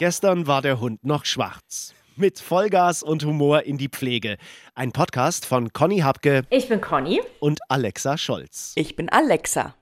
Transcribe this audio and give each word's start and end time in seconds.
Gestern 0.00 0.46
war 0.46 0.62
der 0.62 0.80
Hund 0.80 1.04
noch 1.04 1.26
schwarz. 1.26 1.92
Mit 2.16 2.40
Vollgas 2.40 3.02
und 3.02 3.22
Humor 3.22 3.64
in 3.64 3.76
die 3.76 3.90
Pflege. 3.90 4.38
Ein 4.74 4.92
Podcast 4.92 5.44
von 5.44 5.74
Conny 5.74 5.98
Habke 5.98 6.44
Ich 6.48 6.70
bin 6.70 6.80
Conny. 6.80 7.20
und 7.38 7.60
Alexa 7.68 8.16
Scholz. 8.16 8.72
Ich 8.76 8.96
bin 8.96 9.10
Alexa. 9.10 9.74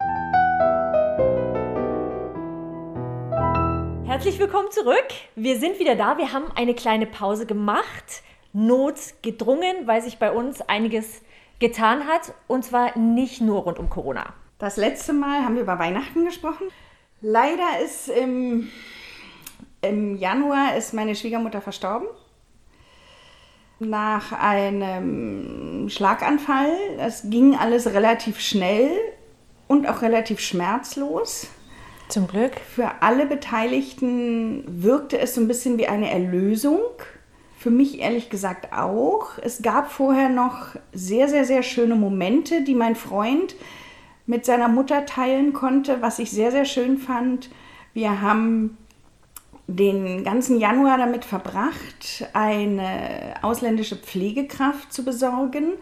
Herzlich 4.09 4.41
willkommen 4.41 4.73
zurück. 4.73 5.07
Wir 5.37 5.57
sind 5.61 5.79
wieder 5.79 5.95
da. 5.95 6.19
Wir 6.19 6.33
haben 6.33 6.51
eine 6.57 6.75
kleine 6.75 7.07
Pause 7.07 7.47
gemacht. 7.47 8.25
Notgedrungen, 8.53 9.87
weil 9.87 10.03
sich 10.03 10.19
bei 10.19 10.33
uns 10.33 10.63
einiges 10.63 11.23
getan 11.61 12.09
hat. 12.09 12.35
Und 12.49 12.65
zwar 12.65 12.99
nicht 12.99 13.41
nur 13.41 13.61
rund 13.61 13.79
um 13.79 13.89
Corona. 13.89 14.35
Das 14.59 14.77
letzte 14.79 15.13
Mal 15.13 15.45
haben 15.45 15.55
wir 15.55 15.63
über 15.63 15.79
Weihnachten 15.79 16.25
gesprochen. 16.25 16.67
Leider 17.21 17.79
ist 17.85 18.09
im, 18.09 18.69
im 19.81 20.17
Januar 20.17 20.77
ist 20.77 20.95
meine 20.95 21.15
Schwiegermutter 21.15 21.61
verstorben. 21.61 22.09
Nach 23.79 24.33
einem 24.33 25.89
Schlaganfall. 25.89 26.73
Es 26.99 27.31
ging 27.31 27.55
alles 27.55 27.87
relativ 27.87 28.41
schnell 28.41 28.91
und 29.69 29.89
auch 29.89 30.03
relativ 30.03 30.41
schmerzlos. 30.41 31.47
Zum 32.09 32.27
Glück. 32.27 32.55
Für 32.75 33.03
alle 33.03 33.27
Beteiligten 33.27 34.65
wirkte 34.67 35.19
es 35.19 35.35
so 35.35 35.41
ein 35.41 35.49
bisschen 35.49 35.79
wie 35.79 35.87
eine 35.87 36.11
Erlösung. 36.11 36.81
Für 37.57 37.71
mich 37.71 38.01
ehrlich 38.01 38.31
gesagt 38.31 38.73
auch. 38.73 39.39
Es 39.43 39.63
gab 39.63 39.93
vorher 39.93 40.29
noch 40.29 40.75
sehr, 40.93 41.29
sehr, 41.29 41.45
sehr 41.45 41.63
schöne 41.63 41.95
Momente, 41.95 42.65
die 42.65 42.75
mein 42.75 42.97
Freund 42.97 43.55
mit 44.27 44.45
seiner 44.45 44.69
Mutter 44.69 45.07
teilen 45.07 45.53
konnte, 45.53 46.03
was 46.03 46.19
ich 46.19 46.31
sehr, 46.31 46.51
sehr 46.51 46.65
schön 46.65 46.99
fand. 46.99 47.51
Wir 47.95 48.21
haben 48.21 48.77
den 49.69 50.25
ganzen 50.25 50.59
Januar 50.59 50.97
damit 50.97 51.27
verbracht, 51.27 52.27
eine 52.33 53.35
ausländische 53.43 53.97
Pflegekraft 53.97 54.93
zu 54.93 55.05
besorgen, 55.05 55.75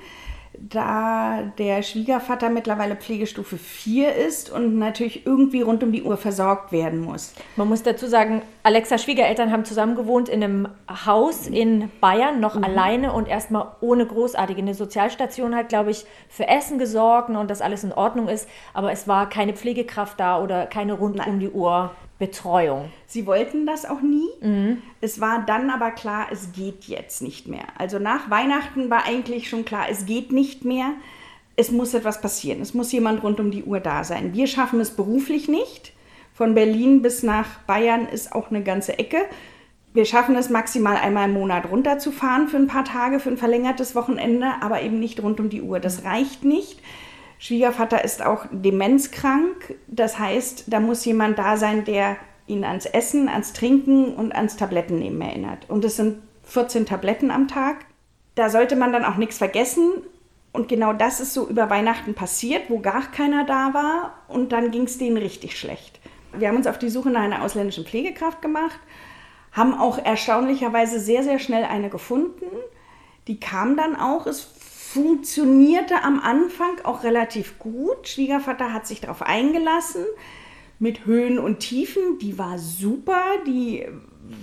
da 0.59 1.43
der 1.59 1.83
Schwiegervater 1.83 2.49
mittlerweile 2.51 2.97
Pflegestufe 2.97 3.59
4 3.59 4.15
ist 4.15 4.51
und 4.51 4.77
natürlich 4.79 5.25
irgendwie 5.25 5.61
rund 5.61 5.85
um 5.85 5.93
die 5.93 6.03
Uhr 6.03 6.17
versorgt 6.17 6.73
werden 6.73 7.01
muss. 7.01 7.35
Man 7.55 7.69
muss 7.69 7.83
dazu 7.83 8.07
sagen, 8.07 8.43
Alexas 8.65 9.05
Schwiegereltern 9.05 9.53
haben 9.53 9.65
zusammen 9.65 9.95
gewohnt 9.95 10.29
in 10.29 10.43
einem 10.43 10.69
Haus 11.07 11.47
in 11.47 11.91
Bayern, 12.01 12.41
noch 12.41 12.61
alleine 12.61 13.13
und 13.13 13.29
erstmal 13.29 13.69
ohne 13.81 14.07
großartige. 14.07 14.63
Eine 14.63 14.75
Sozialstation 14.75 15.55
hat, 15.55 15.69
glaube 15.69 15.91
ich, 15.91 16.07
für 16.29 16.49
Essen 16.49 16.79
gesorgt 16.79 17.31
und 17.31 17.51
dass 17.51 17.61
alles 17.61 17.85
in 17.85 17.93
Ordnung 17.93 18.27
ist. 18.29 18.49
Aber 18.75 18.91
es 18.91 19.07
war 19.07 19.29
keine 19.29 19.53
Pflegekraft 19.53 20.19
da 20.19 20.43
oder 20.43 20.67
keine 20.67 20.95
rund 20.95 21.25
um 21.27 21.39
die 21.39 21.51
Uhr 21.51 21.93
Betreuung. 22.19 22.91
Sie 23.07 23.27
wollten 23.27 23.67
das 23.67 23.85
auch 23.85 24.01
nie. 24.01 24.29
Es 25.01 25.21
war 25.21 25.45
dann 25.47 25.71
aber 25.71 25.91
klar, 25.91 26.29
es 26.33 26.53
geht 26.53 26.85
jetzt 26.85 27.21
nicht 27.21 27.47
mehr. 27.47 27.67
Also 27.79 27.99
nach 27.99 28.31
Weihnachten 28.31 28.89
war 28.89 29.05
eigentlich 29.05 29.49
schon 29.49 29.65
klar, 29.65 29.87
es 29.91 30.07
geht 30.07 30.33
nicht 30.33 30.65
mehr. 30.65 30.93
Es 31.57 31.71
muss 31.71 31.95
etwas 31.95 32.21
passieren. 32.21 32.61
Es 32.61 32.75
muss 32.75 32.93
jemand 32.93 33.23
rund 33.23 33.41
um 33.41 33.51
die 33.51 33.65
Uhr 33.65 33.81
da 33.81 34.05
sein. 34.05 34.35
Wir 34.35 34.47
schaffen 34.47 34.81
es 34.81 34.91
beruflich 34.91 35.49
nicht. 35.49 35.93
Von 36.35 36.55
Berlin 36.55 37.03
bis 37.03 37.23
nach 37.23 37.61
Bayern 37.67 38.07
ist 38.07 38.33
auch 38.33 38.51
eine 38.51 38.63
ganze 38.63 38.99
Ecke. 38.99 39.19
Wir 39.95 40.05
schaffen 40.05 40.37
es 40.37 40.51
maximal 40.51 40.97
einmal 40.97 41.29
im 41.29 41.35
Monat 41.35 41.71
runterzufahren 41.71 42.49
für 42.49 42.59
ein 42.59 42.67
paar 42.67 42.85
Tage, 42.85 43.21
für 43.21 43.31
ein 43.31 43.39
verlängertes 43.39 43.95
Wochenende, 43.95 44.53
aber 44.61 44.83
eben 44.83 45.01
nicht 45.01 45.23
rund 45.23 45.41
um 45.41 45.49
die 45.49 45.63
Uhr. 45.63 45.81
Das 45.81 46.05
reicht 46.05 46.45
nicht. 46.45 46.81
Schwiegervater 47.39 48.05
ist 48.05 48.25
auch 48.25 48.47
demenzkrank. 48.51 49.75
Das 49.87 50.19
heißt, 50.19 50.65
da 50.67 50.81
muss 50.81 51.05
jemand 51.05 51.39
da 51.39 51.57
sein, 51.57 51.85
der 51.85 52.17
ihn 52.47 52.65
ans 52.65 52.87
Essen, 52.87 53.29
ans 53.29 53.53
Trinken 53.53 54.15
und 54.15 54.35
ans 54.35 54.57
Tablettennehmen 54.57 55.21
erinnert. 55.21 55.69
Und 55.69 55.85
es 55.85 55.97
sind 55.97 56.23
14 56.45 56.87
Tabletten 56.87 57.31
am 57.31 57.49
Tag. 57.49 57.85
Da 58.35 58.51
sollte 58.51 58.77
man 58.77 58.93
dann 58.93 59.05
auch 59.05 59.17
nichts 59.17 59.39
vergessen. 59.39 59.91
Und 60.53 60.69
genau 60.69 60.93
das 60.93 61.21
ist 61.21 61.35
so 61.35 61.49
über 61.49 61.69
Weihnachten 61.69 62.15
passiert, 62.15 62.71
wo 62.71 62.79
gar 62.79 63.11
keiner 63.11 63.45
da 63.45 63.75
war. 63.75 64.15
Und 64.29 64.53
dann 64.53 64.71
ging 64.71 64.85
es 64.85 64.99
denen 64.99 65.17
richtig 65.17 65.59
schlecht. 65.59 66.01
Wir 66.33 66.49
haben 66.49 66.57
uns 66.57 66.67
auf 66.67 66.79
die 66.79 66.89
Suche 66.89 67.11
nach 67.11 67.23
einer 67.23 67.43
ausländischen 67.43 67.85
Pflegekraft 67.85 68.43
gemacht, 68.43 68.79
haben 69.53 69.75
auch 69.75 69.99
erstaunlicherweise 69.99 71.01
sehr, 71.01 71.23
sehr 71.23 71.39
schnell 71.39 71.65
eine 71.65 71.89
gefunden. 71.89 72.47
Die 73.27 73.41
kam 73.41 73.77
dann 73.77 73.97
auch. 73.97 74.27
Es 74.27 74.41
funktionierte 74.97 76.03
am 76.03 76.21
Anfang 76.21 76.81
auch 76.85 77.05
relativ 77.05 77.59
gut. 77.59 78.09
Schwiegervater 78.09 78.73
hat 78.73 78.87
sich 78.87 79.03
darauf 79.03 79.21
eingelassen 79.21 80.07
mit 80.79 81.05
Höhen 81.05 81.39
und 81.39 81.59
Tiefen. 81.59 82.19
Die 82.19 82.39
war 82.39 82.59
super, 82.59 83.23
die 83.47 83.87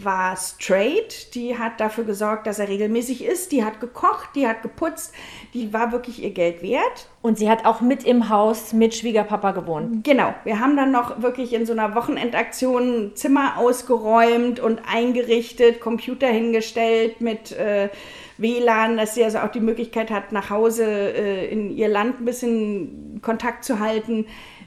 war 0.01 0.35
straight, 0.37 1.33
die 1.35 1.57
hat 1.57 1.79
dafür 1.79 2.03
gesorgt, 2.03 2.47
dass 2.47 2.59
er 2.59 2.69
regelmäßig 2.69 3.23
isst, 3.25 3.51
die 3.51 3.63
hat 3.63 3.79
gekocht, 3.79 4.29
die 4.35 4.47
hat 4.47 4.61
geputzt, 4.61 5.13
die 5.53 5.73
war 5.73 5.91
wirklich 5.91 6.23
ihr 6.23 6.31
Geld 6.31 6.61
wert. 6.61 7.07
Und 7.21 7.37
sie 7.37 7.49
hat 7.49 7.65
auch 7.65 7.81
mit 7.81 8.03
im 8.03 8.29
Haus 8.29 8.73
mit 8.73 8.95
Schwiegerpapa 8.95 9.51
gewohnt. 9.51 10.03
Genau, 10.03 10.33
wir 10.43 10.59
haben 10.59 10.75
dann 10.75 10.91
noch 10.91 11.21
wirklich 11.21 11.53
in 11.53 11.65
so 11.65 11.73
einer 11.73 11.95
Wochenendaktion 11.95 13.11
Zimmer 13.15 13.57
ausgeräumt 13.57 14.59
und 14.59 14.81
eingerichtet, 14.91 15.79
Computer 15.79 16.27
hingestellt 16.27 17.21
mit 17.21 17.51
äh, 17.53 17.89
WLAN, 18.37 18.97
dass 18.97 19.15
sie 19.15 19.23
also 19.23 19.39
auch 19.39 19.51
die 19.51 19.61
Möglichkeit 19.61 20.11
hat, 20.11 20.31
nach 20.31 20.49
Hause 20.49 20.85
äh, 20.85 21.47
in 21.47 21.75
ihr 21.75 21.87
Land 21.87 22.19
ein 22.19 22.25
bisschen 22.25 23.19
Kontakt 23.21 23.63
zu 23.63 23.79
halten. 23.79 24.25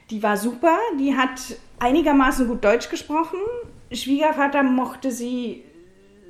Die 0.09 0.23
war 0.23 0.37
super, 0.37 0.77
die 0.99 1.15
hat 1.15 1.57
einigermaßen 1.79 2.47
gut 2.47 2.63
Deutsch 2.63 2.89
gesprochen. 2.89 3.37
Schwiegervater 3.91 4.63
mochte 4.63 5.11
sie 5.11 5.63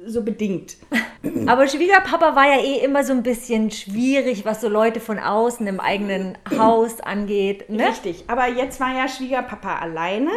so 0.05 0.23
bedingt. 0.23 0.77
Aber 1.47 1.67
Schwiegerpapa 1.67 2.35
war 2.35 2.45
ja 2.45 2.61
eh 2.61 2.83
immer 2.83 3.03
so 3.03 3.13
ein 3.13 3.23
bisschen 3.23 3.71
schwierig, 3.71 4.45
was 4.45 4.61
so 4.61 4.69
Leute 4.69 4.99
von 4.99 5.19
außen 5.19 5.65
im 5.67 5.79
eigenen 5.79 6.37
Haus 6.57 7.01
angeht. 7.01 7.69
Ne? 7.69 7.87
Richtig, 7.89 8.25
aber 8.27 8.47
jetzt 8.47 8.79
war 8.79 8.95
ja 8.95 9.07
Schwiegerpapa 9.07 9.79
alleine. 9.79 10.29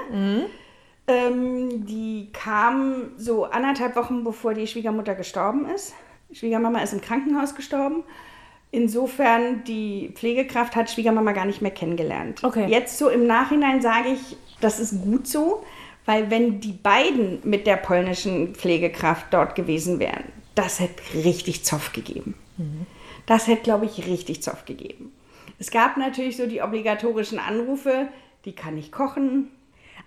Ähm, 1.06 1.86
die 1.86 2.30
kam 2.32 3.10
so 3.16 3.44
anderthalb 3.44 3.94
Wochen 3.96 4.24
bevor 4.24 4.54
die 4.54 4.66
Schwiegermutter 4.66 5.14
gestorben 5.14 5.66
ist. 5.68 5.94
Schwiegermama 6.32 6.80
ist 6.80 6.92
im 6.92 7.00
Krankenhaus 7.00 7.54
gestorben. 7.54 8.04
Insofern, 8.72 9.64
die 9.64 10.12
Pflegekraft 10.14 10.76
hat 10.76 10.90
Schwiegermama 10.90 11.32
gar 11.32 11.44
nicht 11.44 11.60
mehr 11.60 11.72
kennengelernt. 11.72 12.44
Okay. 12.44 12.66
Jetzt 12.68 12.98
so 12.98 13.08
im 13.08 13.26
Nachhinein 13.26 13.82
sage 13.82 14.10
ich, 14.10 14.36
das 14.60 14.78
ist 14.78 15.02
gut 15.02 15.26
so, 15.26 15.64
weil 16.10 16.28
wenn 16.28 16.58
die 16.58 16.72
beiden 16.72 17.38
mit 17.44 17.68
der 17.68 17.76
polnischen 17.76 18.56
Pflegekraft 18.56 19.26
dort 19.30 19.54
gewesen 19.54 20.00
wären, 20.00 20.24
das 20.56 20.80
hätte 20.80 21.00
richtig 21.14 21.64
Zoff 21.64 21.92
gegeben. 21.92 22.34
Das 23.26 23.46
hätte, 23.46 23.62
glaube 23.62 23.86
ich, 23.86 24.04
richtig 24.06 24.42
Zoff 24.42 24.64
gegeben. 24.64 25.12
Es 25.60 25.70
gab 25.70 25.96
natürlich 25.96 26.36
so 26.36 26.48
die 26.48 26.62
obligatorischen 26.62 27.38
Anrufe, 27.38 28.08
die 28.44 28.56
kann 28.56 28.76
ich 28.76 28.90
kochen. 28.90 29.52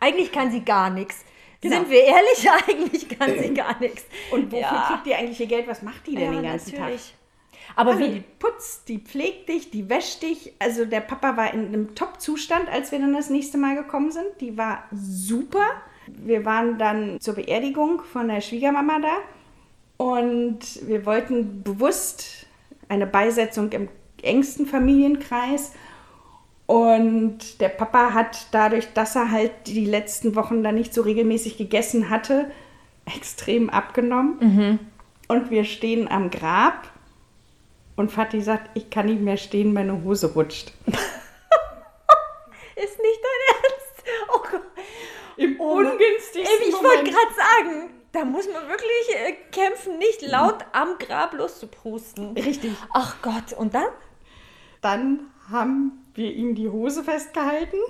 Eigentlich 0.02 0.34
kann 0.34 0.52
sie 0.52 0.66
gar 0.66 0.90
nichts. 0.90 1.24
Genau. 1.62 1.78
Sind 1.78 1.90
wir 1.90 2.03
ehrlich? 2.03 2.50
Eigentlich 2.68 3.08
kann 3.18 3.40
sie 3.40 3.53
gar 3.63 3.80
nichts. 3.80 4.03
Und 4.31 4.47
wofür 4.52 4.59
Ja. 4.59 4.88
kriegt 4.92 5.06
die 5.06 5.16
eigentlich 5.16 5.40
ihr 5.40 5.46
Geld? 5.47 5.68
Was 5.69 5.84
macht 5.84 6.06
die 6.06 6.16
denn 6.16 6.34
Ja, 6.34 6.42
den 6.42 6.44
ganzen 6.44 6.78
natürlich. 6.78 7.13
Tag? 7.13 7.78
Aber 7.78 7.92
Also 7.92 8.06
die 8.06 8.22
putzt, 8.40 8.90
die 8.90 9.00
pflegt 9.00 9.47
dich, 9.47 9.72
die 9.72 9.90
wäscht 9.90 10.22
dich. 10.22 10.52
Also 10.59 10.84
der 10.84 11.00
Papa 11.00 11.38
war 11.38 11.53
in 11.53 11.68
einem 11.68 11.96
Top-Zustand, 11.96 12.68
als 12.69 12.92
wir 12.92 13.00
dann 13.00 13.13
das 13.13 13.30
nächste 13.30 13.58
Mal 13.58 13.75
gekommen 13.75 14.12
sind. 14.12 14.28
Die 14.42 14.58
war 14.58 14.84
super. 14.92 15.66
Wir 16.08 16.46
waren 16.46 16.78
dann 16.78 17.19
zur 17.19 17.36
Beerdigung 17.36 18.02
von 18.02 18.28
der 18.28 18.41
Schwiegermama 18.41 19.00
da 19.00 19.18
und 19.97 20.59
wir 20.88 21.06
wollten 21.06 21.64
bewusst 21.64 22.47
eine 22.90 23.08
Beisetzung 23.08 23.72
im 23.72 23.90
engsten 24.22 24.66
Familienkreis. 24.66 25.74
Und 26.66 27.59
der 27.59 27.69
Papa 27.69 28.13
hat 28.13 28.47
dadurch, 28.52 28.94
dass 28.94 29.16
er 29.16 29.31
halt 29.31 29.52
die 29.68 29.86
letzten 29.86 30.36
Wochen 30.36 30.63
dann 30.63 30.75
nicht 30.75 30.94
so 30.94 31.02
regelmäßig 31.02 31.58
gegessen 31.58 32.09
hatte, 32.09 32.50
extrem 33.06 33.69
abgenommen. 33.69 34.80
Und 35.27 35.51
wir 35.51 35.66
stehen 35.66 36.07
am 36.10 36.31
Grab 36.31 36.89
und 37.95 38.12
Vati 38.12 38.42
sagt, 38.42 38.72
ich 38.75 38.89
kann 38.89 39.06
nicht 39.06 39.22
mehr 39.22 39.38
stehen, 39.38 39.74
meine 39.74 40.04
Hose 40.04 40.33
rutscht. 40.33 40.72
ist 40.88 40.98
nicht 43.00 43.19
dein 43.22 43.42
Ernst? 43.56 44.04
Oh 44.33 44.42
Gott. 44.50 44.62
Im 45.44 45.60
ungünstigsten 45.60 46.42
Ey, 46.62 46.69
ich 46.69 46.74
wollte 46.75 47.04
gerade 47.04 47.34
sagen, 47.36 47.90
da 48.12 48.25
muss 48.25 48.48
man 48.51 48.68
wirklich 48.69 49.16
äh, 49.16 49.34
kämpfen, 49.51 49.98
nicht 49.98 50.22
laut 50.22 50.57
am 50.72 50.98
Grab 51.00 51.34
loszuprusten. 51.34 52.34
Richtig. 52.38 52.72
Ach 52.94 53.16
Gott, 53.22 53.54
und 53.57 53.74
dann? 53.74 53.88
Dann 54.81 55.31
haben 55.51 56.04
wir 56.13 56.31
ihm 56.31 56.56
die 56.56 56.69
Hose 56.69 57.04
festgehalten 57.04 57.78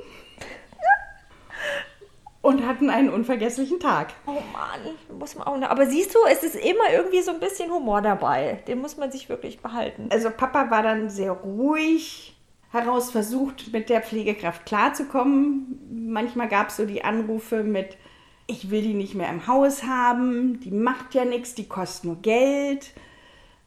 und 2.41 2.65
hatten 2.65 2.89
einen 2.89 3.09
unvergesslichen 3.09 3.79
Tag. 3.79 4.13
Oh 4.25 4.31
Mann, 4.51 4.95
muss 5.17 5.35
man 5.35 5.47
auch. 5.47 5.57
ne- 5.57 5.69
Aber 5.69 5.85
siehst 5.85 6.13
du, 6.15 6.19
es 6.29 6.43
ist 6.43 6.55
immer 6.55 6.89
irgendwie 6.91 7.21
so 7.21 7.31
ein 7.31 7.39
bisschen 7.39 7.71
Humor 7.71 8.01
dabei. 8.01 8.63
Den 8.67 8.79
muss 8.79 8.97
man 8.97 9.11
sich 9.11 9.29
wirklich 9.29 9.61
behalten. 9.61 10.09
Also 10.11 10.29
Papa 10.29 10.69
war 10.69 10.83
dann 10.83 11.09
sehr 11.09 11.31
ruhig, 11.31 12.32
heraus 12.73 13.11
versucht, 13.11 13.71
mit 13.71 13.89
der 13.89 14.01
Pflegekraft 14.01 14.65
klarzukommen. 14.65 16.09
Manchmal 16.11 16.49
gab 16.49 16.69
es 16.69 16.77
so 16.77 16.85
die 16.85 17.03
Anrufe 17.03 17.63
mit, 17.63 17.95
ich 18.47 18.71
will 18.71 18.81
die 18.81 18.95
nicht 18.95 19.13
mehr 19.13 19.29
im 19.29 19.47
Haus 19.47 19.83
haben, 19.83 20.59
die 20.59 20.71
macht 20.71 21.13
ja 21.13 21.23
nichts, 21.23 21.53
die 21.53 21.67
kostet 21.67 22.05
nur 22.05 22.21
Geld. 22.21 22.91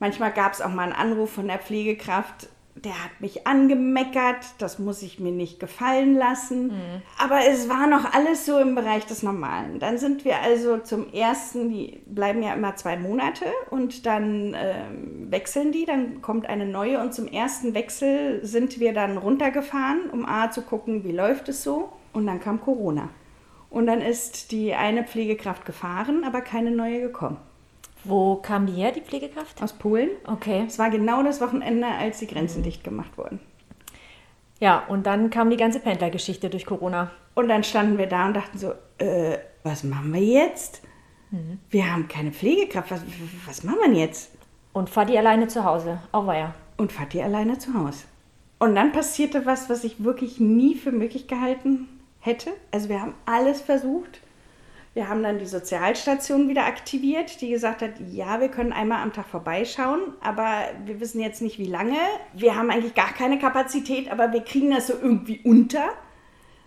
Manchmal 0.01 0.33
gab 0.33 0.53
es 0.53 0.61
auch 0.61 0.73
mal 0.73 0.83
einen 0.83 0.93
Anruf 0.93 1.33
von 1.33 1.47
der 1.47 1.61
Pflegekraft, 1.61 2.49
der 2.85 3.03
hat 3.05 3.21
mich 3.21 3.47
angemeckert, 3.47 4.45
das 4.59 4.79
muss 4.79 5.03
ich 5.03 5.19
mir 5.19 5.33
nicht 5.33 5.59
gefallen 5.59 6.15
lassen. 6.15 6.69
Mhm. 6.69 7.03
Aber 7.19 7.41
es 7.49 7.69
war 7.69 7.87
noch 7.87 8.13
alles 8.13 8.45
so 8.45 8.59
im 8.59 8.75
Bereich 8.75 9.07
des 9.07 9.23
Normalen. 9.23 9.79
Dann 9.79 9.99
sind 9.99 10.25
wir 10.25 10.41
also 10.41 10.79
zum 10.79 11.13
ersten, 11.13 11.71
die 11.71 12.03
bleiben 12.07 12.43
ja 12.43 12.55
immer 12.55 12.77
zwei 12.77 12.97
Monate 12.97 13.47
und 13.71 14.05
dann 14.07 14.55
ähm, 14.55 15.31
wechseln 15.31 15.73
die, 15.73 15.87
dann 15.87 16.21
kommt 16.21 16.49
eine 16.49 16.67
neue 16.67 17.01
und 17.01 17.15
zum 17.15 17.27
ersten 17.27 17.75
Wechsel 17.75 18.45
sind 18.45 18.79
wir 18.79 18.93
dann 18.93 19.17
runtergefahren, 19.17 20.11
um 20.11 20.27
A 20.27 20.51
zu 20.51 20.63
gucken, 20.63 21.05
wie 21.05 21.13
läuft 21.13 21.49
es 21.49 21.63
so. 21.63 21.93
Und 22.13 22.27
dann 22.27 22.41
kam 22.41 22.61
Corona. 22.61 23.09
Und 23.71 23.87
dann 23.87 24.01
ist 24.01 24.53
die 24.53 24.75
eine 24.75 25.05
Pflegekraft 25.05 25.65
gefahren, 25.67 26.25
aber 26.25 26.41
keine 26.41 26.71
neue 26.71 27.01
gekommen. 27.01 27.39
Wo 28.05 28.37
kam 28.37 28.67
die 28.67 28.75
her, 28.75 28.93
die 28.93 29.01
Pflegekraft? 29.01 29.63
Aus 29.63 29.73
Polen. 29.73 30.11
Okay. 30.27 30.65
Es 30.67 30.79
war 30.79 30.91
genau 30.91 31.23
das 31.23 31.41
Wochenende, 31.41 31.87
als 31.87 32.19
die 32.19 32.27
Grenzen 32.27 32.61
mhm. 32.61 32.65
dicht 32.65 32.85
gemacht 32.85 33.17
wurden. 33.17 33.41
Ja, 34.61 34.85
und 34.89 35.07
dann 35.07 35.31
kam 35.31 35.51
die 35.51 35.57
ganze 35.57 35.81
Pendlergeschichte 35.81 36.49
durch 36.49 36.65
Corona. 36.65 37.11
Und 37.35 37.49
dann 37.49 37.65
standen 37.65 37.99
wir 37.99 38.07
da 38.07 38.27
und 38.27 38.35
dachten 38.35 38.59
so, 38.59 38.73
äh, 38.99 39.39
was 39.63 39.85
machen 39.85 40.13
wir 40.13 40.23
jetzt? 40.23 40.83
Mhm. 41.31 41.59
Wir 41.71 41.93
haben 41.93 42.09
keine 42.09 42.33
Pflegekraft, 42.33 42.91
was, 42.91 43.03
was 43.47 43.63
machen 43.65 43.79
wir 43.83 44.01
jetzt? 44.01 44.31
Und 44.73 44.89
Fadi 44.91 45.17
alleine 45.19 45.49
zu 45.49 45.65
Hause, 45.65 46.01
auch 46.13 46.27
war 46.27 46.39
ja. 46.39 46.55
Und 46.77 46.93
Fadi 46.93 47.23
alleine 47.23 47.59
zu 47.59 47.75
Hause. 47.75 48.05
Und 48.59 48.75
dann 48.75 48.93
passierte 48.93 49.45
was, 49.45 49.69
was 49.69 49.85
ich 49.85 50.03
wirklich 50.03 50.41
nie 50.41 50.75
für 50.75 50.93
möglich 50.93 51.29
gehalten 51.29 51.89
hätte. 52.21 52.51
Also 52.73 52.89
wir 52.89 53.01
haben 53.01 53.15
alles 53.27 53.61
versucht. 53.61 54.21
Wir 54.97 55.11
haben 55.11 55.23
dann 55.23 55.39
die 55.39 55.45
Sozialstation 55.45 56.49
wieder 56.49 56.65
aktiviert, 56.65 57.43
die 57.43 57.51
gesagt 57.51 57.83
hat, 57.83 57.91
ja, 58.11 58.41
wir 58.41 58.49
können 58.49 58.73
einmal 58.73 59.03
am 59.03 59.13
Tag 59.13 59.27
vorbeischauen, 59.27 60.01
aber 60.23 60.71
wir 60.87 61.01
wissen 61.01 61.21
jetzt 61.21 61.43
nicht, 61.43 61.59
wie 61.59 61.67
lange. 61.67 61.99
Wir 62.33 62.57
haben 62.57 62.71
eigentlich 62.71 62.95
gar 62.95 63.13
keine 63.13 63.39
Kapazität, 63.39 64.11
aber 64.11 64.33
wir 64.33 64.41
kriegen 64.41 64.71
das 64.71 64.87
so 64.87 64.95
irgendwie 64.95 65.43
unter, 65.45 65.91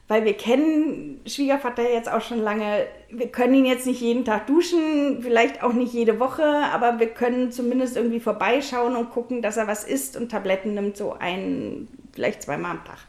weil 0.08 0.26
wir 0.26 0.34
kennen 0.34 1.22
Schwiegervater 1.26 1.92
jetzt 1.92 2.08
auch 2.08 2.22
schon 2.22 2.38
lange. 2.38 2.86
Wir 3.10 3.30
können 3.30 3.56
ihn 3.56 3.66
jetzt 3.66 3.88
nicht 3.88 4.00
jeden 4.00 4.26
Tag 4.26 4.46
duschen, 4.46 5.24
vielleicht 5.24 5.64
auch 5.64 5.74
nicht 5.74 5.94
jede 5.94 6.20
Woche, 6.20 6.46
aber 6.72 7.00
wir 7.00 7.08
können 7.08 7.52
zumindest 7.52 7.98
irgendwie 7.98 8.20
vorbeischauen 8.20 8.96
und 8.96 9.10
gucken, 9.10 9.42
dass 9.42 9.58
er 9.58 9.66
was 9.66 9.86
isst 9.86 10.16
und 10.16 10.30
Tabletten 10.30 10.76
nimmt, 10.76 10.98
so 10.98 11.14
ein, 11.14 11.88
vielleicht 12.14 12.44
zweimal 12.44 12.74
am 12.74 12.86
Tag. 12.86 13.00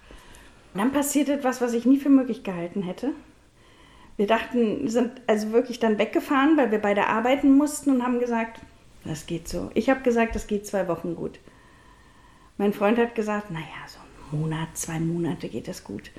Dann 0.72 0.92
passiert 0.92 1.28
etwas, 1.28 1.60
was 1.60 1.74
ich 1.74 1.84
nie 1.84 1.98
für 1.98 2.08
möglich 2.08 2.42
gehalten 2.42 2.80
hätte. 2.82 3.12
Wir 4.20 4.26
dachten, 4.26 4.86
sind 4.86 5.12
also 5.26 5.50
wirklich 5.52 5.78
dann 5.78 5.96
weggefahren, 5.96 6.58
weil 6.58 6.70
wir 6.70 6.78
beide 6.78 7.06
arbeiten 7.06 7.56
mussten 7.56 7.88
und 7.88 8.02
haben 8.02 8.20
gesagt, 8.20 8.60
das 9.02 9.24
geht 9.24 9.48
so. 9.48 9.70
Ich 9.72 9.88
habe 9.88 10.02
gesagt, 10.02 10.34
das 10.34 10.46
geht 10.46 10.66
zwei 10.66 10.88
Wochen 10.88 11.16
gut. 11.16 11.38
Mein 12.58 12.74
Freund 12.74 12.98
hat 12.98 13.14
gesagt, 13.14 13.50
naja, 13.50 13.64
so 13.86 13.98
einen 13.98 14.42
Monat, 14.42 14.68
zwei 14.74 15.00
Monate 15.00 15.48
geht 15.48 15.68
das 15.68 15.84
gut. 15.84 16.10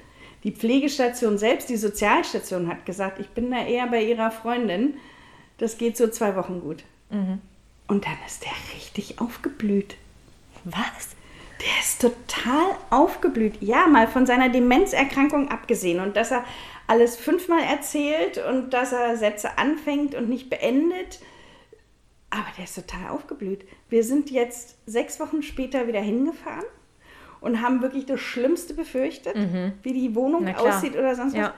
Die 0.44 0.52
Pflegestation 0.52 1.38
selbst, 1.38 1.70
die 1.70 1.78
Sozialstation 1.78 2.70
hat 2.70 2.88
gesagt, 2.88 3.20
ich 3.20 3.30
bin 3.30 3.52
da 3.52 3.64
eher 3.64 3.86
bei 3.86 4.04
ihrer 4.04 4.32
Freundin, 4.32 4.96
das 5.60 5.78
geht 5.78 5.96
so 5.96 6.08
zwei 6.08 6.36
Wochen 6.36 6.60
gut. 6.60 6.84
Mhm. 7.12 7.38
Und 7.88 8.06
dann 8.06 8.18
ist 8.26 8.44
der 8.44 8.76
richtig 8.76 9.22
aufgeblüht. 9.22 9.96
Was? 10.64 11.10
Der 11.60 11.80
ist 11.80 12.02
total 12.02 12.76
aufgeblüht. 12.90 13.62
Ja, 13.62 13.86
mal 13.86 14.08
von 14.08 14.26
seiner 14.26 14.50
Demenzerkrankung 14.50 15.50
abgesehen 15.50 16.00
und 16.00 16.16
dass 16.16 16.32
er 16.32 16.44
alles 16.88 17.16
fünfmal 17.16 17.64
erzählt 17.64 18.38
und 18.38 18.72
dass 18.72 18.92
er 18.92 19.18
Sätze 19.18 19.58
anfängt 19.58 20.16
und 20.16 20.30
nicht 20.30 20.50
beendet. 20.50 21.20
Aber 22.30 22.46
der 22.58 22.66
ist 22.66 22.76
total 22.76 23.10
aufgeblüht. 23.10 23.66
Wir 23.90 24.04
sind 24.04 24.30
jetzt 24.30 24.78
sechs 24.86 25.20
Wochen 25.20 25.44
später 25.44 25.88
wieder 25.88 26.02
hingefahren 26.02 26.66
und 27.42 27.62
haben 27.62 27.82
wirklich 27.82 28.06
das 28.06 28.20
Schlimmste 28.20 28.74
befürchtet, 28.74 29.36
mhm. 29.36 29.74
wie 29.84 29.94
die 29.94 30.16
Wohnung 30.16 30.48
aussieht 30.56 30.96
oder 30.96 31.16
sonst 31.16 31.36
ja. 31.36 31.44
was. 31.44 31.54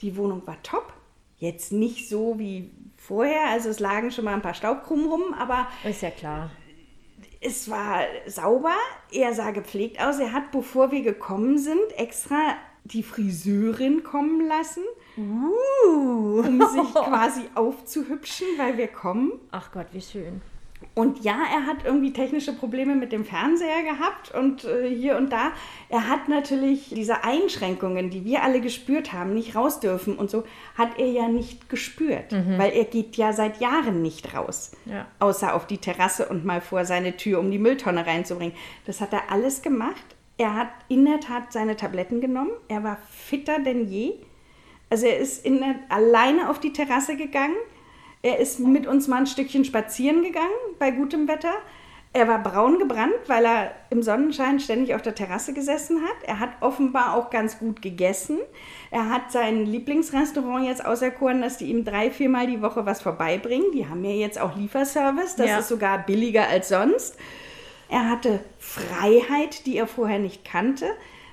Die 0.00 0.16
Wohnung 0.16 0.46
war 0.46 0.60
top. 0.62 0.92
Jetzt 1.36 1.72
nicht 1.72 2.08
so 2.08 2.38
wie 2.38 2.70
vorher, 2.96 3.50
also 3.50 3.70
es 3.70 3.80
lagen 3.80 4.10
schon 4.10 4.24
mal 4.24 4.34
ein 4.34 4.42
paar 4.42 4.54
Staubkrumen 4.54 5.06
rum, 5.06 5.34
aber. 5.34 5.68
Ist 5.84 6.02
ja 6.02 6.10
klar 6.10 6.50
es 7.40 7.70
war 7.70 8.02
sauber, 8.26 8.74
er 9.10 9.34
sah 9.34 9.50
gepflegt 9.50 10.00
aus. 10.00 10.18
Er 10.18 10.32
hat, 10.32 10.50
bevor 10.52 10.92
wir 10.92 11.02
gekommen 11.02 11.58
sind, 11.58 11.80
extra 11.96 12.54
die 12.84 13.02
Friseurin 13.02 14.02
kommen 14.02 14.46
lassen, 14.46 14.82
uh. 15.16 16.40
um 16.40 16.60
sich 16.60 16.94
quasi 16.94 17.42
aufzuhübschen, 17.54 18.46
weil 18.56 18.76
wir 18.76 18.88
kommen. 18.88 19.32
Ach 19.50 19.70
Gott, 19.72 19.86
wie 19.92 20.00
schön. 20.00 20.40
Und 20.94 21.22
ja, 21.22 21.38
er 21.52 21.66
hat 21.66 21.84
irgendwie 21.84 22.12
technische 22.12 22.52
Probleme 22.52 22.96
mit 22.96 23.12
dem 23.12 23.24
Fernseher 23.24 23.82
gehabt 23.82 24.34
und 24.34 24.64
äh, 24.64 24.88
hier 24.88 25.16
und 25.16 25.30
da. 25.30 25.52
Er 25.88 26.08
hat 26.08 26.28
natürlich 26.28 26.88
diese 26.90 27.22
Einschränkungen, 27.22 28.10
die 28.10 28.24
wir 28.24 28.42
alle 28.42 28.60
gespürt 28.60 29.12
haben, 29.12 29.34
nicht 29.34 29.54
raus 29.54 29.80
dürfen 29.80 30.16
und 30.16 30.30
so, 30.30 30.44
hat 30.76 30.98
er 30.98 31.06
ja 31.06 31.28
nicht 31.28 31.68
gespürt, 31.68 32.32
mhm. 32.32 32.58
weil 32.58 32.72
er 32.72 32.84
geht 32.84 33.16
ja 33.16 33.32
seit 33.32 33.60
Jahren 33.60 34.02
nicht 34.02 34.34
raus, 34.34 34.72
ja. 34.86 35.06
außer 35.20 35.54
auf 35.54 35.66
die 35.66 35.78
Terrasse 35.78 36.28
und 36.28 36.44
mal 36.44 36.60
vor 36.60 36.84
seine 36.84 37.16
Tür, 37.16 37.38
um 37.38 37.50
die 37.50 37.58
Mülltonne 37.58 38.06
reinzubringen. 38.06 38.56
Das 38.86 39.00
hat 39.00 39.12
er 39.12 39.30
alles 39.30 39.62
gemacht. 39.62 40.04
Er 40.40 40.54
hat 40.54 40.70
in 40.88 41.04
der 41.04 41.20
Tat 41.20 41.52
seine 41.52 41.76
Tabletten 41.76 42.20
genommen. 42.20 42.52
Er 42.68 42.82
war 42.82 42.98
fitter 43.10 43.58
denn 43.58 43.88
je. 43.88 44.14
Also 44.88 45.06
er 45.06 45.18
ist 45.18 45.44
in 45.44 45.58
der, 45.58 45.74
alleine 45.88 46.50
auf 46.50 46.58
die 46.58 46.72
Terrasse 46.72 47.16
gegangen 47.16 47.56
er 48.22 48.38
ist 48.38 48.60
mit 48.60 48.86
uns 48.86 49.08
mal 49.08 49.18
ein 49.18 49.26
Stückchen 49.26 49.64
spazieren 49.64 50.22
gegangen 50.22 50.48
bei 50.78 50.90
gutem 50.90 51.26
Wetter. 51.26 51.54
Er 52.12 52.26
war 52.26 52.42
braun 52.42 52.78
gebrannt, 52.80 53.14
weil 53.28 53.44
er 53.44 53.72
im 53.88 54.02
Sonnenschein 54.02 54.58
ständig 54.58 54.96
auf 54.96 55.00
der 55.00 55.14
Terrasse 55.14 55.54
gesessen 55.54 56.02
hat. 56.02 56.24
Er 56.24 56.40
hat 56.40 56.50
offenbar 56.60 57.14
auch 57.14 57.30
ganz 57.30 57.58
gut 57.60 57.80
gegessen. 57.80 58.38
Er 58.90 59.08
hat 59.08 59.30
sein 59.30 59.64
Lieblingsrestaurant 59.64 60.66
jetzt 60.66 60.84
auserkoren, 60.84 61.40
dass 61.40 61.56
die 61.56 61.66
ihm 61.66 61.84
drei, 61.84 62.10
viermal 62.10 62.48
die 62.48 62.60
Woche 62.62 62.84
was 62.84 63.00
vorbeibringen. 63.00 63.70
Die 63.72 63.88
haben 63.88 64.04
ja 64.04 64.10
jetzt 64.10 64.40
auch 64.40 64.56
Lieferservice. 64.56 65.36
Das 65.36 65.48
ja. 65.48 65.58
ist 65.60 65.68
sogar 65.68 65.98
billiger 65.98 66.48
als 66.48 66.68
sonst. 66.68 67.16
Er 67.90 68.08
hatte 68.08 68.40
Freiheit, 68.58 69.66
die 69.66 69.76
er 69.76 69.88
vorher 69.88 70.20
nicht 70.20 70.44
kannte. 70.44 70.86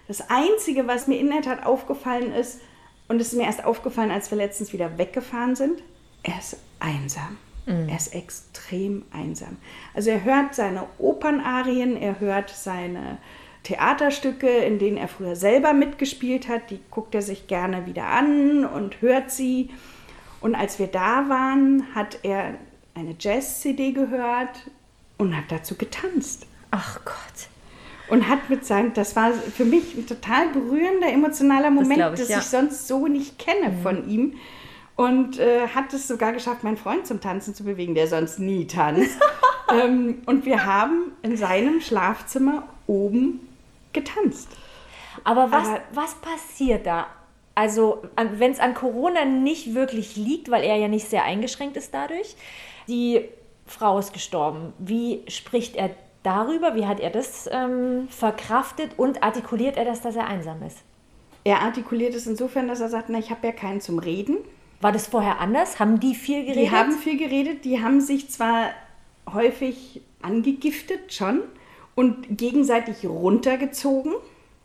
Das 0.08 0.30
Einzige, 0.30 0.88
was 0.88 1.08
mir 1.08 1.20
in 1.20 1.30
der 1.30 1.42
Tat 1.42 1.66
aufgefallen 1.66 2.34
ist, 2.34 2.60
und 3.08 3.22
es 3.22 3.28
ist 3.28 3.38
mir 3.38 3.46
erst 3.46 3.64
aufgefallen, 3.64 4.12
als 4.12 4.32
wir 4.32 4.38
letztens 4.38 4.74
wieder 4.74 4.98
weggefahren 4.98 5.56
sind, 5.56 5.82
er 6.24 6.40
ist 6.40 6.58
einsam. 6.80 7.38
Mhm. 7.66 7.88
Er 7.88 7.96
ist 7.96 8.14
extrem 8.14 9.06
einsam. 9.14 9.58
Also 9.94 10.10
er 10.10 10.24
hört 10.24 10.56
seine 10.56 10.86
Opernarien, 10.98 11.96
er 11.96 12.20
hört 12.20 12.50
seine 12.50 13.18
Theaterstücke, 13.64 14.50
in 14.50 14.80
denen 14.80 14.98
er 14.98 15.08
früher 15.08 15.36
selber 15.36 15.74
mitgespielt 15.74 16.48
hat, 16.48 16.70
die 16.70 16.80
guckt 16.90 17.14
er 17.14 17.22
sich 17.22 17.48
gerne 17.48 17.86
wieder 17.86 18.06
an 18.08 18.66
und 18.66 19.02
hört 19.02 19.30
sie. 19.32 19.70
Und 20.42 20.56
als 20.56 20.80
wir 20.80 20.88
da 20.88 21.30
waren, 21.30 21.94
hat 21.94 22.20
er 22.24 22.56
eine 22.94 23.16
Jazz-CD 23.20 23.92
gehört 23.92 24.72
und 25.18 25.36
hat 25.36 25.46
dazu 25.50 25.76
getanzt. 25.76 26.46
Ach 26.72 27.00
Gott. 27.06 27.16
Und 28.10 28.30
hat 28.30 28.50
mit 28.50 28.66
seinem, 28.66 28.94
das 28.94 29.16
war 29.16 29.34
für 29.34 29.66
mich 29.66 29.96
ein 29.96 30.08
total 30.08 30.50
berührender, 30.50 31.12
emotionaler 31.12 31.72
Moment, 31.72 32.00
das, 32.00 32.22
ich, 32.22 32.30
ja. 32.30 32.40
ich 32.40 32.46
sonst 32.46 32.88
so 32.88 33.08
nicht 33.08 33.38
kenne 33.38 33.70
mhm. 33.70 33.82
von 33.82 34.10
ihm 34.10 34.34
und 34.96 35.40
äh, 35.40 35.68
hat 35.68 35.94
es 35.94 36.08
sogar 36.08 36.34
geschafft, 36.34 36.64
meinen 36.64 36.78
Freund 36.78 37.06
zum 37.06 37.22
Tanzen 37.22 37.54
zu 37.54 37.64
bewegen, 37.64 37.96
der 37.96 38.08
sonst 38.08 38.40
nie 38.40 38.66
tanzt. 38.66 39.18
ähm, 39.72 40.22
und 40.26 40.46
wir 40.46 40.66
haben 40.66 41.12
in 41.22 41.38
seinem 41.38 41.82
Schlafzimmer 41.82 42.64
oben 42.88 43.48
getanzt. 43.94 44.50
Aber 45.24 45.52
was, 45.52 45.68
Aber, 45.68 45.82
was 45.94 46.16
passiert 46.16 46.86
da? 46.86 47.08
Also, 47.54 48.04
wenn 48.16 48.52
es 48.52 48.60
an 48.60 48.74
Corona 48.74 49.26
nicht 49.26 49.74
wirklich 49.74 50.16
liegt, 50.16 50.50
weil 50.50 50.64
er 50.64 50.76
ja 50.78 50.88
nicht 50.88 51.10
sehr 51.10 51.24
eingeschränkt 51.24 51.76
ist 51.76 51.94
dadurch, 51.94 52.36
die 52.88 53.26
Frau 53.68 54.00
ist 54.00 54.14
gestorben. 54.14 54.74
Wie 54.80 55.24
spricht 55.28 55.76
er 55.76 55.92
darüber? 56.24 56.76
Wie 56.76 56.86
hat 56.86 57.00
er 57.00 57.10
das 57.10 57.50
ähm, 57.52 58.08
verkraftet 58.10 58.92
und 58.98 59.24
artikuliert 59.24 59.78
er 59.78 59.86
das, 59.86 60.02
dass 60.02 60.16
er 60.16 60.28
einsam 60.28 60.64
ist? 60.64 60.80
Er 61.44 61.62
artikuliert 61.62 62.14
es 62.14 62.28
insofern, 62.28 62.68
dass 62.68 62.82
er 62.82 62.90
sagt, 62.90 63.10
na, 63.10 63.20
ich 63.20 63.30
habe 63.30 63.48
ja 63.48 63.54
keinen 63.54 63.80
zum 63.80 64.00
Reden. 64.00 64.38
War 64.82 64.92
das 64.92 65.08
vorher 65.08 65.40
anders? 65.40 65.80
Haben 65.80 66.00
die 66.00 66.14
viel 66.14 66.44
geredet? 66.44 66.64
Die 66.64 66.72
haben 66.72 66.92
viel 66.92 67.18
geredet. 67.18 67.66
Die 67.66 67.82
haben 67.82 68.02
sich 68.02 68.30
zwar 68.30 68.72
häufig 69.32 70.02
angegiftet 70.22 71.14
schon 71.14 71.42
und 71.96 72.38
gegenseitig 72.38 73.06
runtergezogen. 73.06 74.14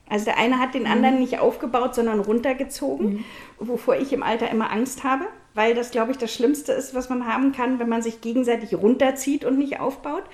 Also 0.08 0.26
der 0.26 0.38
eine 0.38 0.58
hat 0.58 0.74
den 0.74 0.86
anderen 0.86 1.14
mhm. 1.14 1.20
nicht 1.20 1.38
aufgebaut, 1.38 1.94
sondern 1.94 2.20
runtergezogen, 2.20 3.12
mhm. 3.12 3.24
wovor 3.58 3.96
ich 3.96 4.12
im 4.12 4.22
Alter 4.22 4.50
immer 4.50 4.70
Angst 4.70 5.04
habe, 5.04 5.24
weil 5.54 5.74
das, 5.74 5.90
glaube 5.90 6.12
ich, 6.12 6.18
das 6.18 6.32
Schlimmste 6.32 6.72
ist, 6.72 6.94
was 6.94 7.08
man 7.08 7.26
haben 7.26 7.52
kann, 7.52 7.78
wenn 7.78 7.88
man 7.88 8.02
sich 8.02 8.20
gegenseitig 8.20 8.74
runterzieht 8.74 9.44
und 9.44 9.58
nicht 9.58 9.80
aufbaut. 9.80 10.24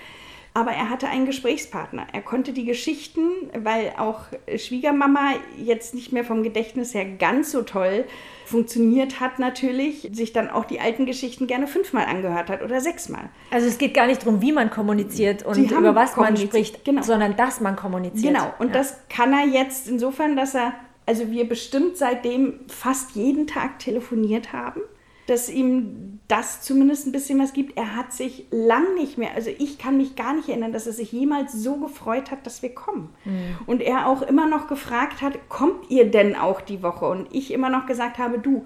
Aber 0.55 0.73
er 0.73 0.91
hatte 0.91 1.07
einen 1.07 1.27
Gesprächspartner. 1.27 2.07
Er 2.13 2.23
konnte 2.23 2.53
die 2.53 2.65
Geschichten, 2.65 3.29
weil 3.57 3.93
auch 3.97 4.23
Schwiegermama 4.57 5.35
jetzt 5.57 5.95
nicht 5.95 6.11
mehr 6.13 6.25
vom 6.25 6.43
Gedächtnis 6.43 6.95
her 6.95 7.05
ganz 7.05 7.53
so 7.53 7.63
toll 7.63 8.07
funktioniert 8.45 9.21
hat 9.21 9.39
natürlich, 9.39 10.09
sich 10.13 10.33
dann 10.33 10.49
auch 10.49 10.65
die 10.65 10.81
alten 10.81 11.05
Geschichten 11.07 11.47
gerne 11.47 11.67
fünfmal 11.67 12.07
angehört 12.07 12.49
hat 12.49 12.63
oder 12.63 12.81
sechsmal. 12.81 13.29
Also 13.51 13.69
es 13.69 13.79
geht 13.79 13.93
gar 13.95 14.07
nicht 14.07 14.23
darum, 14.23 14.41
wie 14.41 14.53
man 14.53 14.71
kommuniziert 14.71 15.45
und 15.45 15.71
über 15.71 15.95
was 15.95 16.17
man 16.17 16.37
spricht, 16.37 16.85
genau. 16.85 17.03
sondern 17.03 17.37
dass 17.37 17.61
man 17.61 17.77
kommuniziert. 17.77 18.35
Genau, 18.35 18.53
und 18.59 18.69
ja. 18.69 18.73
das 18.73 18.97
kann 19.11 19.33
er 19.33 19.47
jetzt 19.47 19.87
insofern, 19.87 20.35
dass 20.35 20.55
er, 20.55 20.73
also 21.05 21.31
wir 21.31 21.47
bestimmt 21.47 21.99
seitdem 21.99 22.61
fast 22.69 23.13
jeden 23.13 23.47
Tag 23.47 23.79
telefoniert 23.79 24.53
haben 24.53 24.81
dass 25.29 25.51
ihm 25.51 26.21
das 26.27 26.63
zumindest 26.63 27.07
ein 27.07 27.13
bisschen 27.13 27.39
was 27.39 27.53
gibt. 27.53 27.77
Er 27.77 27.97
hat 27.97 28.13
sich 28.13 28.47
lang 28.51 28.95
nicht 28.95 29.19
mehr, 29.19 29.35
also 29.35 29.51
ich 29.51 29.79
kann 29.79 29.99
mich 29.99 30.17
gar 30.17 30.35
nicht 30.35 30.49
erinnern, 30.49 30.73
dass 30.73 30.87
er 30.87 30.93
sich 30.93 31.13
jemals 31.13 31.53
so 31.53 31.77
gefreut 31.77 32.31
hat, 32.31 32.47
dass 32.47 32.63
wir 32.63 32.75
kommen. 32.75 33.11
Mhm. 33.25 33.59
Und 33.67 33.83
er 33.83 34.09
auch 34.09 34.23
immer 34.23 34.47
noch 34.47 34.69
gefragt 34.69 35.21
hat, 35.21 35.49
kommt 35.51 35.91
ihr 35.91 36.11
denn 36.11 36.35
auch 36.35 36.63
die 36.63 36.83
Woche? 36.83 37.07
Und 37.07 37.29
ich 37.31 37.53
immer 37.53 37.69
noch 37.69 37.87
gesagt 37.87 38.17
habe, 38.19 38.39
du, 38.39 38.65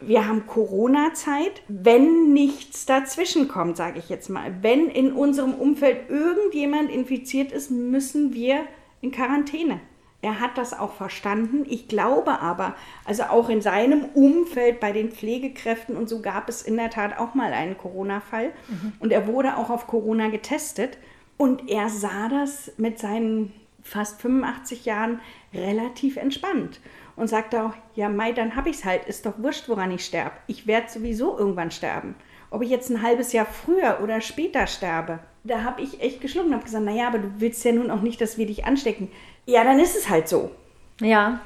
wir 0.00 0.26
haben 0.26 0.46
Corona-Zeit, 0.46 1.62
wenn 1.68 2.32
nichts 2.32 2.86
dazwischen 2.86 3.46
kommt, 3.46 3.76
sage 3.76 4.00
ich 4.00 4.08
jetzt 4.08 4.30
mal. 4.30 4.54
Wenn 4.62 4.88
in 4.88 5.12
unserem 5.12 5.54
Umfeld 5.54 6.10
irgendjemand 6.10 6.90
infiziert 6.90 7.52
ist, 7.52 7.70
müssen 7.70 8.32
wir 8.32 8.64
in 9.00 9.12
Quarantäne. 9.12 9.80
Er 10.22 10.40
hat 10.40 10.58
das 10.58 10.78
auch 10.78 10.92
verstanden. 10.92 11.64
Ich 11.68 11.88
glaube 11.88 12.40
aber, 12.40 12.74
also 13.04 13.24
auch 13.24 13.48
in 13.48 13.62
seinem 13.62 14.04
Umfeld 14.14 14.78
bei 14.78 14.92
den 14.92 15.10
Pflegekräften 15.10 15.96
und 15.96 16.08
so 16.08 16.20
gab 16.20 16.48
es 16.48 16.60
in 16.62 16.76
der 16.76 16.90
Tat 16.90 17.18
auch 17.18 17.34
mal 17.34 17.52
einen 17.52 17.78
Corona-Fall. 17.78 18.52
Mhm. 18.68 18.92
Und 18.98 19.12
er 19.12 19.26
wurde 19.26 19.56
auch 19.56 19.70
auf 19.70 19.86
Corona 19.86 20.28
getestet. 20.28 20.98
Und 21.38 21.70
er 21.70 21.88
sah 21.88 22.28
das 22.28 22.72
mit 22.76 22.98
seinen 22.98 23.54
fast 23.82 24.20
85 24.20 24.84
Jahren 24.84 25.20
relativ 25.54 26.18
entspannt 26.18 26.80
und 27.16 27.28
sagte 27.28 27.64
auch, 27.64 27.72
ja 27.94 28.08
Mai, 28.08 28.32
dann 28.32 28.56
habe 28.56 28.70
ich 28.70 28.76
es 28.76 28.84
halt, 28.84 29.06
ist 29.06 29.26
doch 29.26 29.38
wurscht, 29.38 29.68
woran 29.68 29.90
ich 29.90 30.04
sterbe. 30.04 30.32
Ich 30.46 30.66
werde 30.66 30.90
sowieso 30.90 31.38
irgendwann 31.38 31.70
sterben. 31.70 32.14
Ob 32.50 32.62
ich 32.62 32.70
jetzt 32.70 32.90
ein 32.90 33.02
halbes 33.02 33.32
Jahr 33.32 33.46
früher 33.46 34.00
oder 34.02 34.20
später 34.20 34.66
sterbe. 34.66 35.20
Da 35.44 35.62
habe 35.62 35.82
ich 35.82 36.02
echt 36.02 36.20
geschluckt 36.20 36.48
und 36.48 36.54
habe 36.54 36.64
gesagt, 36.64 36.84
naja, 36.84 37.06
aber 37.06 37.18
du 37.18 37.30
willst 37.38 37.64
ja 37.64 37.72
nun 37.72 37.90
auch 37.90 38.02
nicht, 38.02 38.20
dass 38.20 38.38
wir 38.38 38.46
dich 38.46 38.64
anstecken. 38.64 39.08
Ja, 39.50 39.64
dann 39.64 39.80
ist 39.80 39.96
es 39.96 40.08
halt 40.08 40.28
so. 40.28 40.52
Ja. 41.00 41.40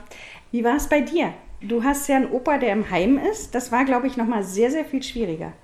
Wie 0.51 0.63
war 0.63 0.77
es 0.77 0.91
bei 0.91 1.01
dir? 1.01 1.33
Du 1.63 1.83
hast 1.83 2.07
ja 2.07 2.17
einen 2.17 2.31
Opa, 2.31 2.59
der 2.59 2.75
im 2.75 2.91
Heim 2.91 3.17
ist. 3.17 3.55
Das 3.55 3.73
war, 3.73 3.87
glaube 3.87 4.07
ich, 4.07 4.19
nochmal 4.19 4.45
sehr, 4.45 4.71
sehr 4.71 4.85
viel 4.85 5.03
schwieriger. 5.03 5.55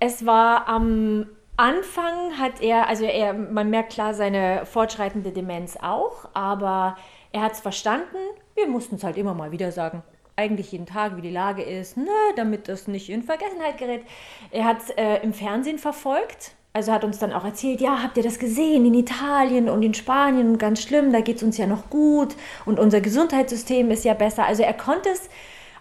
Es 0.00 0.26
war 0.26 0.68
am 0.68 1.26
Anfang 1.56 2.38
hat 2.38 2.60
er, 2.60 2.88
also 2.88 3.06
er, 3.06 3.32
man 3.32 3.70
merkt 3.70 3.94
klar 3.94 4.12
seine 4.12 4.66
fortschreitende 4.66 5.32
Demenz 5.32 5.78
auch, 5.80 6.28
aber 6.34 6.98
er 7.32 7.40
hat 7.40 7.52
es 7.52 7.60
verstanden. 7.60 8.18
Wir 8.54 8.68
mussten 8.68 8.96
es 8.96 9.02
halt 9.02 9.16
immer 9.16 9.32
mal 9.32 9.50
wieder 9.50 9.72
sagen. 9.72 10.02
Eigentlich 10.36 10.72
jeden 10.72 10.84
Tag, 10.84 11.16
wie 11.16 11.22
die 11.22 11.30
Lage 11.30 11.62
ist, 11.62 11.96
ne, 11.96 12.10
damit 12.36 12.68
das 12.68 12.86
nicht 12.86 13.08
in 13.08 13.22
Vergessenheit 13.22 13.78
gerät. 13.78 14.02
Er 14.50 14.66
hat 14.66 14.82
es 14.82 14.90
äh, 14.90 15.22
im 15.22 15.32
Fernsehen 15.32 15.78
verfolgt 15.78 16.52
also 16.72 16.92
hat 16.92 17.04
uns 17.04 17.18
dann 17.18 17.32
auch 17.32 17.44
erzählt, 17.44 17.80
ja, 17.80 18.02
habt 18.02 18.16
ihr 18.16 18.22
das 18.22 18.38
gesehen 18.38 18.86
in 18.86 18.94
Italien 18.94 19.68
und 19.68 19.82
in 19.82 19.94
Spanien 19.94 20.58
ganz 20.58 20.82
schlimm, 20.82 21.12
da 21.12 21.20
geht 21.20 21.36
es 21.36 21.42
uns 21.42 21.56
ja 21.56 21.66
noch 21.66 21.90
gut 21.90 22.36
und 22.66 22.78
unser 22.78 23.00
Gesundheitssystem 23.00 23.90
ist 23.90 24.04
ja 24.04 24.14
besser. 24.14 24.44
Also 24.44 24.62
er 24.62 24.74
konnte 24.74 25.08
es 25.08 25.28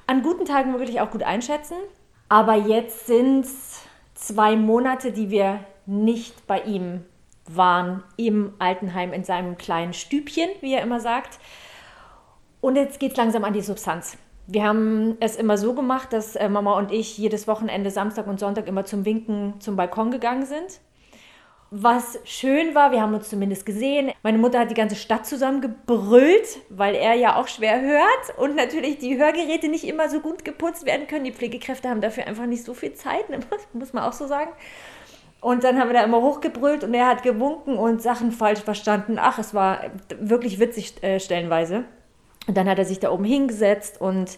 an 0.07 0.23
guten 0.23 0.45
Tagen 0.45 0.73
wirklich 0.79 1.01
auch 1.01 1.11
gut 1.11 1.23
einschätzen. 1.23 1.75
Aber 2.29 2.55
jetzt 2.55 3.07
sind 3.07 3.45
es 3.45 3.81
zwei 4.15 4.55
Monate, 4.55 5.11
die 5.11 5.29
wir 5.29 5.59
nicht 5.85 6.47
bei 6.47 6.61
ihm 6.61 7.05
waren, 7.45 8.03
im 8.17 8.53
Altenheim 8.59 9.13
in 9.13 9.23
seinem 9.23 9.57
kleinen 9.57 9.93
Stübchen, 9.93 10.49
wie 10.61 10.73
er 10.73 10.81
immer 10.81 10.99
sagt. 10.99 11.39
Und 12.59 12.75
jetzt 12.75 12.99
geht 12.99 13.11
es 13.11 13.17
langsam 13.17 13.43
an 13.43 13.53
die 13.53 13.61
Substanz. 13.61 14.17
Wir 14.47 14.63
haben 14.63 15.17
es 15.19 15.35
immer 15.35 15.57
so 15.57 15.73
gemacht, 15.73 16.13
dass 16.13 16.37
äh, 16.37 16.47
Mama 16.47 16.77
und 16.77 16.91
ich 16.91 17.17
jedes 17.17 17.47
Wochenende 17.47 17.91
Samstag 17.91 18.27
und 18.27 18.39
Sonntag 18.39 18.67
immer 18.67 18.85
zum 18.85 19.03
Winken 19.03 19.55
zum 19.59 19.75
Balkon 19.75 20.09
gegangen 20.09 20.45
sind. 20.45 20.79
Was 21.69 22.17
schön 22.23 22.73
war, 22.73 22.93
wir 22.93 23.01
haben 23.01 23.13
uns 23.13 23.27
zumindest 23.27 23.65
gesehen. 23.65 24.13
Meine 24.23 24.37
Mutter 24.37 24.59
hat 24.59 24.71
die 24.71 24.75
ganze 24.75 24.95
Stadt 24.95 25.25
zusammengebrüllt, 25.25 26.61
weil 26.69 26.95
er 26.95 27.15
ja 27.15 27.35
auch 27.35 27.49
schwer 27.49 27.81
hört 27.81 28.37
und 28.37 28.55
natürlich 28.55 28.99
die 28.99 29.17
Hörgeräte 29.17 29.67
nicht 29.67 29.83
immer 29.83 30.07
so 30.09 30.21
gut 30.21 30.45
geputzt 30.45 30.85
werden 30.85 31.07
können. 31.07 31.25
Die 31.25 31.33
Pflegekräfte 31.33 31.89
haben 31.89 31.99
dafür 31.99 32.25
einfach 32.25 32.45
nicht 32.45 32.63
so 32.63 32.73
viel 32.73 32.93
Zeit, 32.93 33.29
ne? 33.29 33.39
muss 33.73 33.91
man 33.91 34.03
auch 34.03 34.13
so 34.13 34.27
sagen. 34.27 34.51
Und 35.41 35.65
dann 35.65 35.77
haben 35.77 35.89
wir 35.89 35.93
da 35.93 36.05
immer 36.05 36.21
hochgebrüllt 36.21 36.85
und 36.85 36.93
er 36.93 37.07
hat 37.07 37.21
gewunken 37.21 37.77
und 37.77 38.01
Sachen 38.01 38.31
falsch 38.31 38.61
verstanden. 38.61 39.17
Ach, 39.19 39.37
es 39.37 39.53
war 39.53 39.91
wirklich 40.21 40.59
witzig 40.59 41.03
äh, 41.03 41.19
stellenweise. 41.19 41.83
Und 42.47 42.57
dann 42.57 42.69
hat 42.69 42.79
er 42.79 42.85
sich 42.85 42.99
da 42.99 43.11
oben 43.11 43.25
hingesetzt 43.25 43.99
und 44.01 44.37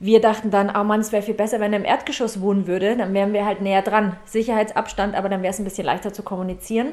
wir 0.00 0.20
dachten 0.20 0.50
dann, 0.50 0.72
oh 0.76 0.84
Mann, 0.84 1.00
es 1.00 1.12
wäre 1.12 1.22
viel 1.22 1.34
besser, 1.34 1.60
wenn 1.60 1.72
er 1.72 1.78
im 1.78 1.84
Erdgeschoss 1.84 2.40
wohnen 2.40 2.66
würde. 2.66 2.96
Dann 2.96 3.14
wären 3.14 3.32
wir 3.32 3.46
halt 3.46 3.60
näher 3.60 3.82
dran. 3.82 4.16
Sicherheitsabstand, 4.24 5.14
aber 5.14 5.28
dann 5.28 5.42
wäre 5.42 5.52
es 5.52 5.58
ein 5.58 5.64
bisschen 5.64 5.86
leichter 5.86 6.12
zu 6.12 6.22
kommunizieren. 6.22 6.92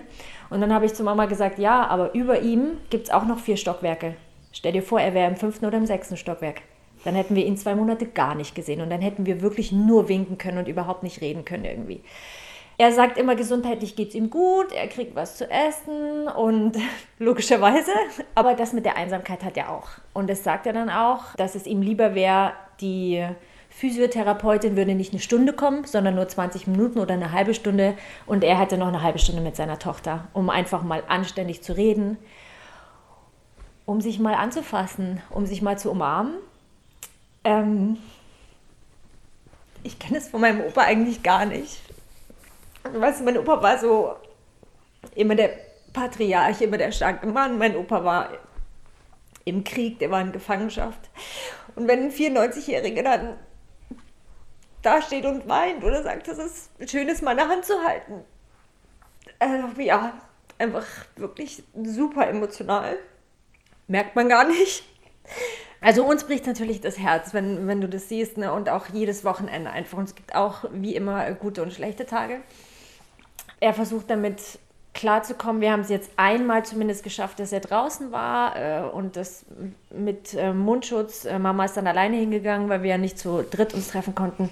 Und 0.50 0.62
dann 0.62 0.74
habe 0.74 0.86
ich 0.86 0.94
zu 0.94 1.04
Mama 1.04 1.26
gesagt, 1.26 1.60
ja, 1.60 1.88
aber 1.88 2.14
über 2.14 2.42
ihm 2.42 2.78
gibt 2.90 3.06
es 3.06 3.14
auch 3.14 3.26
noch 3.26 3.40
vier 3.40 3.58
Stockwerke. 3.58 4.16
Stell 4.54 4.74
dir 4.74 4.84
vor, 4.84 5.02
er 5.02 5.14
wäre 5.14 5.30
im 5.30 5.36
fünften 5.36 5.66
oder 5.66 5.78
im 5.78 5.86
sechsten 5.86 6.16
Stockwerk. 6.18 6.62
Dann 7.04 7.16
hätten 7.16 7.36
wir 7.36 7.46
ihn 7.46 7.58
zwei 7.58 7.76
Monate 7.76 8.06
gar 8.06 8.36
nicht 8.36 8.54
gesehen 8.54 8.82
und 8.82 8.90
dann 8.90 9.02
hätten 9.02 9.26
wir 9.26 9.42
wirklich 9.42 9.72
nur 9.72 10.08
winken 10.08 10.38
können 10.38 10.60
und 10.60 10.68
überhaupt 10.68 11.04
nicht 11.04 11.22
reden 11.22 11.46
können 11.46 11.66
irgendwie. 11.66 12.02
Er 12.82 12.92
sagt 12.92 13.20
immer, 13.20 13.36
gesundheitlich 13.36 13.96
geht 13.96 14.10
es 14.10 14.16
ihm 14.16 14.32
gut, 14.32 14.72
er 14.72 14.88
kriegt 14.88 15.14
was 15.16 15.38
zu 15.38 15.48
essen 15.48 16.28
und 16.28 16.76
logischerweise. 17.20 17.92
Aber 18.34 18.56
das 18.56 18.74
mit 18.74 18.86
der 18.86 18.96
Einsamkeit 18.96 19.44
hat 19.44 19.56
er 19.56 19.70
auch. 19.70 19.88
Und 20.14 20.32
das 20.32 20.44
sagt 20.44 20.66
er 20.66 20.74
dann 20.74 20.90
auch, 20.90 21.36
dass 21.36 21.54
es 21.54 21.68
ihm 21.68 21.84
lieber 21.84 22.16
wäre, 22.16 22.54
die 22.80 23.24
Physiotherapeutin 23.70 24.76
würde 24.78 24.96
nicht 24.96 25.14
eine 25.14 25.22
Stunde 25.22 25.54
kommen, 25.54 25.86
sondern 25.86 26.16
nur 26.16 26.28
20 26.28 26.66
Minuten 26.66 26.98
oder 26.98 27.14
eine 27.14 27.32
halbe 27.32 27.54
Stunde. 27.54 27.94
Und 28.26 28.44
er 28.44 28.58
hatte 28.58 28.80
noch 28.80 28.88
eine 28.88 29.04
halbe 29.04 29.20
Stunde 29.20 29.44
mit 29.44 29.56
seiner 29.56 29.78
Tochter, 29.78 30.30
um 30.34 30.50
einfach 30.50 30.82
mal 30.82 31.04
anständig 31.08 31.62
zu 31.62 31.78
reden, 31.78 32.18
um 33.86 34.02
sich 34.02 34.18
mal 34.18 34.34
anzufassen, 34.34 35.22
um 35.30 35.46
sich 35.46 35.62
mal 35.62 35.78
zu 35.78 35.92
umarmen. 35.92 36.34
Ähm 37.44 37.98
ich 39.84 40.00
kenne 40.00 40.18
es 40.18 40.30
von 40.30 40.42
meinem 40.42 40.62
Opa 40.62 40.82
eigentlich 40.82 41.22
gar 41.22 41.46
nicht. 41.46 41.80
Weißt 42.84 43.20
du, 43.20 43.26
mein 43.26 43.38
Opa 43.38 43.62
war 43.62 43.78
so 43.78 44.16
immer 45.16 45.36
der 45.36 45.52
Patriarch, 45.94 46.62
immer 46.62 46.78
der 46.78 46.92
starke 46.92 47.28
Mann. 47.28 47.58
Mein 47.58 47.76
Opa 47.76 48.04
war 48.04 48.30
im 49.46 49.64
Krieg, 49.64 50.00
der 50.00 50.12
war 50.12 50.22
in 50.22 50.32
Gefangenschaft. 50.32 51.10
Und 51.76 51.88
wenn 51.88 52.04
ein 52.04 52.12
94-Jähriger 52.12 53.04
dann 53.04 53.38
da 54.82 55.02
steht 55.02 55.26
und 55.26 55.48
weint 55.48 55.84
oder 55.84 56.02
sagt, 56.02 56.28
dass 56.28 56.38
es 56.40 56.70
schön 56.90 57.08
ist, 57.08 57.22
meine 57.22 57.48
Hand 57.48 57.66
zu 57.66 57.84
halten, 57.84 58.24
äh, 59.40 59.84
ja, 59.84 60.14
einfach 60.58 60.86
wirklich 61.16 61.64
super 61.84 62.28
emotional. 62.28 62.98
Merkt 63.88 64.16
man 64.16 64.30
gar 64.30 64.46
nicht. 64.46 64.84
Also 65.82 66.06
uns 66.06 66.24
bricht 66.24 66.46
natürlich 66.46 66.82
das 66.82 67.00
Herz, 67.00 67.34
wenn, 67.34 67.68
wenn 67.68 67.82
du 67.82 67.90
das 67.90 68.08
siehst 68.08 68.38
ne? 68.38 68.54
und 68.54 68.70
auch 68.70 68.88
jedes 68.94 69.26
Wochenende 69.26 69.72
einfach. 69.72 69.98
Und 69.98 70.06
es 70.06 70.16
gibt 70.16 70.36
auch 70.36 70.66
wie 70.72 70.96
immer 70.96 71.32
gute 71.34 71.64
und 71.64 71.74
schlechte 71.74 72.06
Tage 72.06 72.42
er 73.62 73.74
versucht 73.74 74.10
damit 74.10 74.60
klarzukommen. 74.94 75.62
Wir 75.62 75.72
haben 75.72 75.82
es 75.82 75.90
jetzt 75.90 76.12
einmal 76.18 76.66
zumindest 76.66 77.04
geschafft, 77.04 77.40
dass 77.40 77.54
er 77.54 77.62
draußen 77.62 78.12
war 78.12 78.56
äh, 78.58 78.82
und 78.90 79.16
das 79.16 79.46
mit 79.96 80.34
äh, 80.34 80.52
Mundschutz. 80.52 81.24
Äh, 81.24 81.40
Mama 81.40 81.64
ist 81.66 81.78
dann 81.78 81.88
alleine 81.88 82.18
hingegangen, 82.18 82.68
weil 82.68 82.84
wir 82.84 82.90
ja 82.90 82.98
nicht 82.98 83.18
zu 83.18 83.44
dritt 83.50 83.74
uns 83.74 83.90
treffen 83.90 84.16
konnten. 84.16 84.50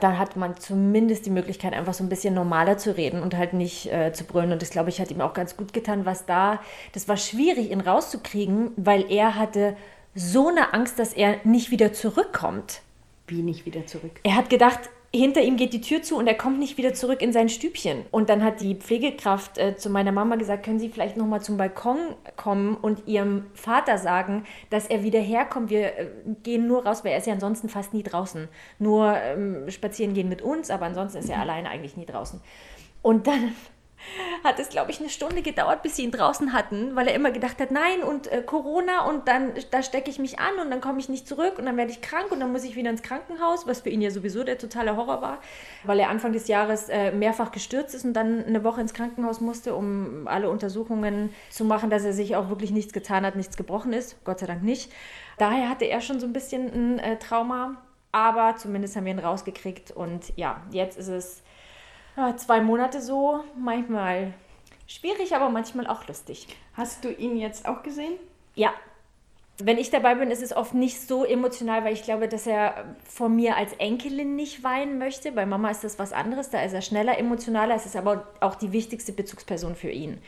Dann 0.00 0.18
hat 0.18 0.36
man 0.36 0.56
zumindest 0.56 1.26
die 1.26 1.30
Möglichkeit, 1.30 1.74
einfach 1.74 1.94
so 1.94 2.02
ein 2.02 2.08
bisschen 2.08 2.34
normaler 2.34 2.78
zu 2.78 2.96
reden 2.96 3.22
und 3.22 3.36
halt 3.36 3.52
nicht 3.52 3.92
äh, 3.92 4.12
zu 4.12 4.24
brüllen. 4.24 4.50
Und 4.50 4.62
das, 4.62 4.70
glaube 4.70 4.88
ich, 4.88 5.00
hat 5.00 5.10
ihm 5.10 5.20
auch 5.20 5.34
ganz 5.34 5.56
gut 5.56 5.72
getan, 5.72 6.06
was 6.06 6.26
da, 6.26 6.60
das 6.92 7.06
war 7.06 7.18
schwierig, 7.18 7.70
ihn 7.70 7.82
rauszukriegen, 7.82 8.72
weil 8.76 9.10
er 9.10 9.34
hatte 9.36 9.76
so 10.14 10.48
eine 10.48 10.72
Angst, 10.72 10.98
dass 10.98 11.12
er 11.12 11.36
nicht 11.44 11.70
wieder 11.70 11.92
zurückkommt. 11.92 12.80
Wie 13.26 13.42
nicht 13.42 13.66
wieder 13.66 13.86
zurück? 13.86 14.20
Er 14.22 14.36
hat 14.36 14.48
gedacht, 14.48 14.80
hinter 15.14 15.42
ihm 15.42 15.56
geht 15.56 15.72
die 15.72 15.80
Tür 15.80 16.02
zu 16.02 16.16
und 16.16 16.26
er 16.26 16.34
kommt 16.34 16.58
nicht 16.58 16.76
wieder 16.76 16.92
zurück 16.92 17.22
in 17.22 17.32
sein 17.32 17.48
Stübchen. 17.48 18.04
Und 18.10 18.28
dann 18.28 18.42
hat 18.42 18.60
die 18.60 18.74
Pflegekraft 18.74 19.58
äh, 19.58 19.76
zu 19.76 19.88
meiner 19.88 20.12
Mama 20.12 20.36
gesagt, 20.36 20.64
können 20.64 20.80
Sie 20.80 20.88
vielleicht 20.88 21.16
noch 21.16 21.26
mal 21.26 21.40
zum 21.40 21.56
Balkon 21.56 21.98
kommen 22.36 22.76
und 22.76 23.06
Ihrem 23.06 23.46
Vater 23.54 23.98
sagen, 23.98 24.44
dass 24.70 24.86
er 24.86 25.04
wieder 25.04 25.20
herkommt. 25.20 25.70
Wir 25.70 25.98
äh, 25.98 26.06
gehen 26.42 26.66
nur 26.66 26.84
raus, 26.84 27.04
weil 27.04 27.12
er 27.12 27.18
ist 27.18 27.26
ja 27.26 27.32
ansonsten 27.32 27.68
fast 27.68 27.94
nie 27.94 28.02
draußen. 28.02 28.48
Nur 28.80 29.16
ähm, 29.16 29.70
spazieren 29.70 30.14
gehen 30.14 30.28
mit 30.28 30.42
uns, 30.42 30.70
aber 30.70 30.86
ansonsten 30.86 31.18
ist 31.18 31.30
er 31.30 31.40
alleine 31.40 31.70
eigentlich 31.70 31.96
nie 31.96 32.06
draußen. 32.06 32.40
Und 33.00 33.26
dann 33.26 33.52
hat 34.42 34.58
es, 34.58 34.68
glaube 34.68 34.90
ich, 34.90 35.00
eine 35.00 35.08
Stunde 35.08 35.42
gedauert, 35.42 35.82
bis 35.82 35.96
sie 35.96 36.04
ihn 36.04 36.10
draußen 36.10 36.52
hatten, 36.52 36.94
weil 36.94 37.08
er 37.08 37.14
immer 37.14 37.30
gedacht 37.30 37.60
hat, 37.60 37.70
nein, 37.70 38.02
und 38.02 38.30
äh, 38.30 38.42
Corona 38.42 39.06
und 39.06 39.26
dann, 39.28 39.52
da 39.70 39.82
stecke 39.82 40.10
ich 40.10 40.18
mich 40.18 40.38
an 40.38 40.58
und 40.62 40.70
dann 40.70 40.80
komme 40.80 41.00
ich 41.00 41.08
nicht 41.08 41.26
zurück 41.26 41.58
und 41.58 41.66
dann 41.66 41.76
werde 41.76 41.90
ich 41.90 42.00
krank 42.00 42.30
und 42.30 42.40
dann 42.40 42.52
muss 42.52 42.64
ich 42.64 42.76
wieder 42.76 42.90
ins 42.90 43.02
Krankenhaus, 43.02 43.66
was 43.66 43.80
für 43.80 43.88
ihn 43.88 44.02
ja 44.02 44.10
sowieso 44.10 44.44
der 44.44 44.58
totale 44.58 44.96
Horror 44.96 45.22
war, 45.22 45.38
weil 45.84 45.98
er 45.98 46.10
Anfang 46.10 46.32
des 46.32 46.48
Jahres 46.48 46.88
äh, 46.88 47.12
mehrfach 47.12 47.50
gestürzt 47.52 47.94
ist 47.94 48.04
und 48.04 48.12
dann 48.14 48.44
eine 48.44 48.64
Woche 48.64 48.80
ins 48.80 48.94
Krankenhaus 48.94 49.40
musste, 49.40 49.74
um 49.74 50.28
alle 50.28 50.50
Untersuchungen 50.50 51.30
zu 51.50 51.64
machen, 51.64 51.90
dass 51.90 52.04
er 52.04 52.12
sich 52.12 52.36
auch 52.36 52.48
wirklich 52.48 52.70
nichts 52.70 52.92
getan 52.92 53.24
hat, 53.24 53.36
nichts 53.36 53.56
gebrochen 53.56 53.92
ist, 53.92 54.22
Gott 54.24 54.40
sei 54.40 54.46
Dank 54.46 54.62
nicht. 54.62 54.92
Daher 55.38 55.68
hatte 55.68 55.86
er 55.86 56.00
schon 56.00 56.20
so 56.20 56.26
ein 56.26 56.32
bisschen 56.32 56.72
ein 56.72 56.98
äh, 56.98 57.18
Trauma, 57.18 57.82
aber 58.12 58.56
zumindest 58.56 58.94
haben 58.94 59.06
wir 59.06 59.12
ihn 59.12 59.18
rausgekriegt 59.18 59.90
und 59.90 60.32
ja, 60.36 60.62
jetzt 60.70 60.98
ist 60.98 61.08
es 61.08 61.42
zwei 62.36 62.60
Monate 62.60 63.00
so, 63.00 63.42
manchmal 63.58 64.34
schwierig, 64.86 65.34
aber 65.34 65.50
manchmal 65.50 65.86
auch 65.86 66.06
lustig. 66.06 66.46
Hast 66.74 67.04
du 67.04 67.12
ihn 67.12 67.36
jetzt 67.36 67.66
auch 67.66 67.82
gesehen? 67.82 68.14
Ja. 68.54 68.72
Wenn 69.58 69.78
ich 69.78 69.90
dabei 69.90 70.16
bin, 70.16 70.32
ist 70.32 70.42
es 70.42 70.54
oft 70.54 70.74
nicht 70.74 71.00
so 71.00 71.24
emotional, 71.24 71.84
weil 71.84 71.92
ich 71.92 72.02
glaube, 72.02 72.26
dass 72.26 72.44
er 72.44 72.96
von 73.08 73.36
mir 73.36 73.56
als 73.56 73.72
Enkelin 73.74 74.34
nicht 74.34 74.64
weinen 74.64 74.98
möchte. 74.98 75.30
Bei 75.30 75.46
Mama 75.46 75.70
ist 75.70 75.84
das 75.84 75.98
was 76.00 76.12
anderes, 76.12 76.50
da 76.50 76.60
ist 76.62 76.72
er 76.72 76.82
schneller 76.82 77.18
emotionaler. 77.18 77.76
Es 77.76 77.86
ist 77.86 77.94
aber 77.94 78.26
auch 78.40 78.56
die 78.56 78.72
wichtigste 78.72 79.12
Bezugsperson 79.12 79.76
für 79.76 79.90
ihn. 79.90 80.20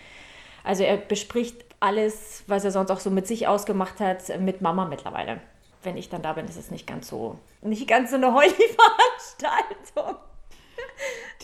Also 0.63 0.85
er 0.85 0.97
bespricht 0.97 1.65
alles, 1.81 2.45
was 2.47 2.65
er 2.65 2.71
sonst 2.71 2.91
auch 2.91 3.01
so 3.01 3.11
mit 3.11 3.27
sich 3.27 3.49
ausgemacht 3.49 3.99
hat, 3.99 4.41
mit 4.41 4.61
Mama 4.61 4.85
mittlerweile. 4.85 5.41
Wenn 5.83 5.97
ich 5.97 6.09
dann 6.09 6.23
da 6.23 6.33
bin, 6.33 6.47
ist 6.47 6.57
es 6.57 6.71
nicht 6.71 6.87
ganz 6.87 7.09
so, 7.09 7.39
nicht 7.63 7.89
ganz 7.89 8.11
so 8.11 8.17
eine 8.17 8.33
Heuli-Veranstaltung. 8.33 10.17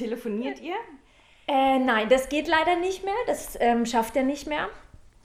Telefoniert 0.02 0.60
ihr? 0.60 0.74
Äh, 1.46 1.78
nein, 1.78 2.08
das 2.08 2.28
geht 2.28 2.48
leider 2.48 2.74
nicht 2.76 3.04
mehr. 3.04 3.14
Das 3.28 3.56
ähm, 3.60 3.86
schafft 3.86 4.16
er 4.16 4.24
nicht 4.24 4.48
mehr. 4.48 4.68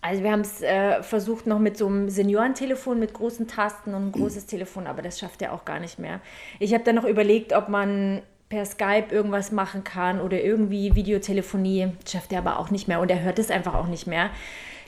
Also 0.01 0.21
wir 0.23 0.31
haben 0.31 0.41
es 0.41 0.61
äh, 0.61 1.01
versucht 1.01 1.47
noch 1.47 1.57
mit 1.57 1.77
so 1.77 1.87
einem 1.87 2.09
Seniorentelefon 2.09 2.99
mit 2.99 3.11
großen 3.13 3.47
Tasten 3.47 3.95
und 3.95 4.09
ein 4.09 4.11
großes 4.11 4.45
Telefon, 4.45 4.85
aber 4.85 5.01
das 5.01 5.17
schafft 5.17 5.41
er 5.41 5.51
auch 5.51 5.65
gar 5.65 5.79
nicht 5.79 5.97
mehr. 5.97 6.21
Ich 6.59 6.75
habe 6.75 6.83
dann 6.83 6.93
noch 6.93 7.05
überlegt, 7.05 7.53
ob 7.53 7.69
man 7.69 8.21
per 8.49 8.65
Skype 8.65 9.07
irgendwas 9.09 9.51
machen 9.51 9.83
kann 9.83 10.21
oder 10.21 10.39
irgendwie 10.39 10.93
Videotelefonie. 10.93 11.93
Das 12.03 12.11
schafft 12.11 12.31
er 12.31 12.37
aber 12.37 12.59
auch 12.59 12.69
nicht 12.69 12.87
mehr 12.87 12.99
und 12.99 13.09
er 13.09 13.23
hört 13.23 13.39
es 13.39 13.49
einfach 13.49 13.73
auch 13.73 13.87
nicht 13.87 14.05
mehr. 14.05 14.29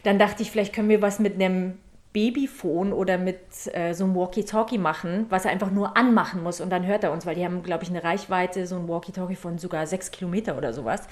Dann 0.03 0.19
dachte 0.19 0.43
ich, 0.43 0.51
vielleicht 0.51 0.73
können 0.73 0.89
wir 0.89 1.01
was 1.01 1.17
mit 1.17 1.33
einem 1.33 1.79
Babyphone 2.11 2.91
oder 2.91 3.17
mit 3.17 3.39
äh, 3.73 3.93
so 3.93 4.03
einem 4.03 4.15
Walkie-Talkie 4.15 4.79
machen, 4.79 5.27
was 5.29 5.45
er 5.45 5.51
einfach 5.51 5.69
nur 5.69 5.95
anmachen 5.95 6.41
muss 6.41 6.59
und 6.59 6.71
dann 6.71 6.85
hört 6.85 7.03
er 7.03 7.11
uns, 7.11 7.25
weil 7.25 7.35
die 7.35 7.45
haben, 7.45 7.61
glaube 7.61 7.83
ich, 7.83 7.89
eine 7.89 8.03
Reichweite, 8.03 8.65
so 8.65 8.75
ein 8.75 8.87
Walkie-Talkie 8.87 9.35
von 9.35 9.59
sogar 9.59 9.85
sechs 9.85 10.09
Kilometer 10.09 10.57
oder 10.57 10.73
sowas, 10.73 11.07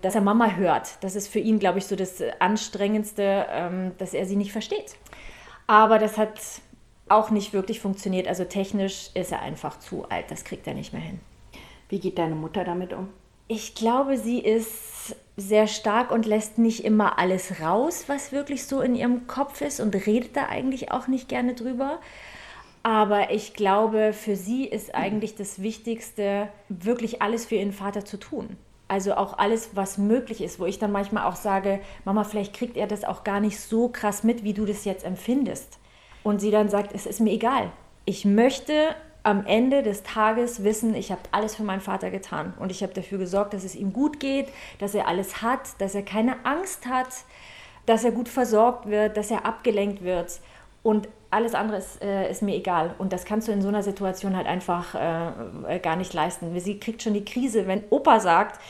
dass 0.00 0.14
er 0.14 0.22
Mama 0.22 0.52
hört. 0.52 1.02
Das 1.02 1.14
ist 1.14 1.28
für 1.28 1.40
ihn, 1.40 1.58
glaube 1.58 1.78
ich, 1.78 1.86
so 1.86 1.96
das 1.96 2.22
Anstrengendste, 2.38 3.46
ähm, 3.50 3.92
dass 3.98 4.14
er 4.14 4.24
sie 4.26 4.36
nicht 4.36 4.52
versteht. 4.52 4.96
Aber 5.66 5.98
das 5.98 6.16
hat 6.16 6.40
auch 7.08 7.30
nicht 7.30 7.52
wirklich 7.52 7.80
funktioniert. 7.80 8.26
Also 8.26 8.44
technisch 8.44 9.10
ist 9.14 9.32
er 9.32 9.42
einfach 9.42 9.78
zu 9.78 10.08
alt, 10.08 10.30
das 10.30 10.44
kriegt 10.44 10.66
er 10.66 10.74
nicht 10.74 10.92
mehr 10.92 11.02
hin. 11.02 11.20
Wie 11.88 12.00
geht 12.00 12.18
deine 12.18 12.34
Mutter 12.34 12.64
damit 12.64 12.92
um? 12.92 13.10
Ich 13.46 13.74
glaube, 13.74 14.16
sie 14.16 14.38
ist 14.38 15.16
sehr 15.36 15.66
stark 15.66 16.10
und 16.10 16.26
lässt 16.26 16.58
nicht 16.58 16.84
immer 16.84 17.18
alles 17.18 17.60
raus, 17.60 18.04
was 18.06 18.32
wirklich 18.32 18.66
so 18.66 18.80
in 18.80 18.94
ihrem 18.94 19.26
Kopf 19.26 19.60
ist 19.60 19.80
und 19.80 19.94
redet 20.06 20.36
da 20.36 20.46
eigentlich 20.48 20.92
auch 20.92 21.08
nicht 21.08 21.28
gerne 21.28 21.54
drüber. 21.54 21.98
Aber 22.84 23.30
ich 23.30 23.54
glaube, 23.54 24.12
für 24.12 24.36
sie 24.36 24.66
ist 24.66 24.94
eigentlich 24.94 25.34
das 25.34 25.62
Wichtigste, 25.62 26.48
wirklich 26.68 27.22
alles 27.22 27.46
für 27.46 27.56
ihren 27.56 27.72
Vater 27.72 28.04
zu 28.04 28.18
tun. 28.18 28.56
Also 28.86 29.14
auch 29.14 29.38
alles, 29.38 29.70
was 29.74 29.96
möglich 29.96 30.42
ist, 30.42 30.60
wo 30.60 30.66
ich 30.66 30.78
dann 30.78 30.92
manchmal 30.92 31.24
auch 31.24 31.36
sage, 31.36 31.80
Mama, 32.04 32.24
vielleicht 32.24 32.54
kriegt 32.54 32.76
er 32.76 32.86
das 32.86 33.04
auch 33.04 33.24
gar 33.24 33.40
nicht 33.40 33.58
so 33.58 33.88
krass 33.88 34.22
mit, 34.22 34.44
wie 34.44 34.52
du 34.52 34.66
das 34.66 34.84
jetzt 34.84 35.04
empfindest. 35.04 35.78
Und 36.22 36.40
sie 36.40 36.50
dann 36.50 36.68
sagt, 36.68 36.92
es 36.94 37.06
ist 37.06 37.20
mir 37.20 37.32
egal. 37.32 37.72
Ich 38.04 38.26
möchte 38.26 38.94
am 39.24 39.46
Ende 39.46 39.82
des 39.82 40.02
Tages 40.02 40.62
wissen, 40.64 40.94
ich 40.94 41.10
habe 41.10 41.22
alles 41.32 41.56
für 41.56 41.62
meinen 41.64 41.80
Vater 41.80 42.10
getan 42.10 42.52
und 42.58 42.70
ich 42.70 42.82
habe 42.82 42.92
dafür 42.92 43.18
gesorgt, 43.18 43.54
dass 43.54 43.64
es 43.64 43.74
ihm 43.74 43.92
gut 43.92 44.20
geht, 44.20 44.48
dass 44.78 44.94
er 44.94 45.08
alles 45.08 45.40
hat, 45.42 45.60
dass 45.78 45.94
er 45.94 46.02
keine 46.02 46.44
Angst 46.44 46.86
hat, 46.86 47.08
dass 47.86 48.04
er 48.04 48.12
gut 48.12 48.28
versorgt 48.28 48.86
wird, 48.86 49.16
dass 49.16 49.30
er 49.30 49.46
abgelenkt 49.46 50.04
wird 50.04 50.40
und 50.82 51.08
alles 51.30 51.54
andere 51.54 51.78
ist, 51.78 52.02
äh, 52.02 52.30
ist 52.30 52.42
mir 52.42 52.54
egal. 52.54 52.94
Und 52.98 53.12
das 53.12 53.24
kannst 53.24 53.48
du 53.48 53.52
in 53.52 53.62
so 53.62 53.68
einer 53.68 53.82
Situation 53.82 54.36
halt 54.36 54.46
einfach 54.46 54.94
äh, 54.94 55.78
gar 55.80 55.96
nicht 55.96 56.14
leisten. 56.14 56.56
Sie 56.60 56.78
kriegt 56.78 57.02
schon 57.02 57.14
die 57.14 57.24
Krise, 57.24 57.66
wenn 57.66 57.82
Opa 57.90 58.20
sagt, 58.20 58.60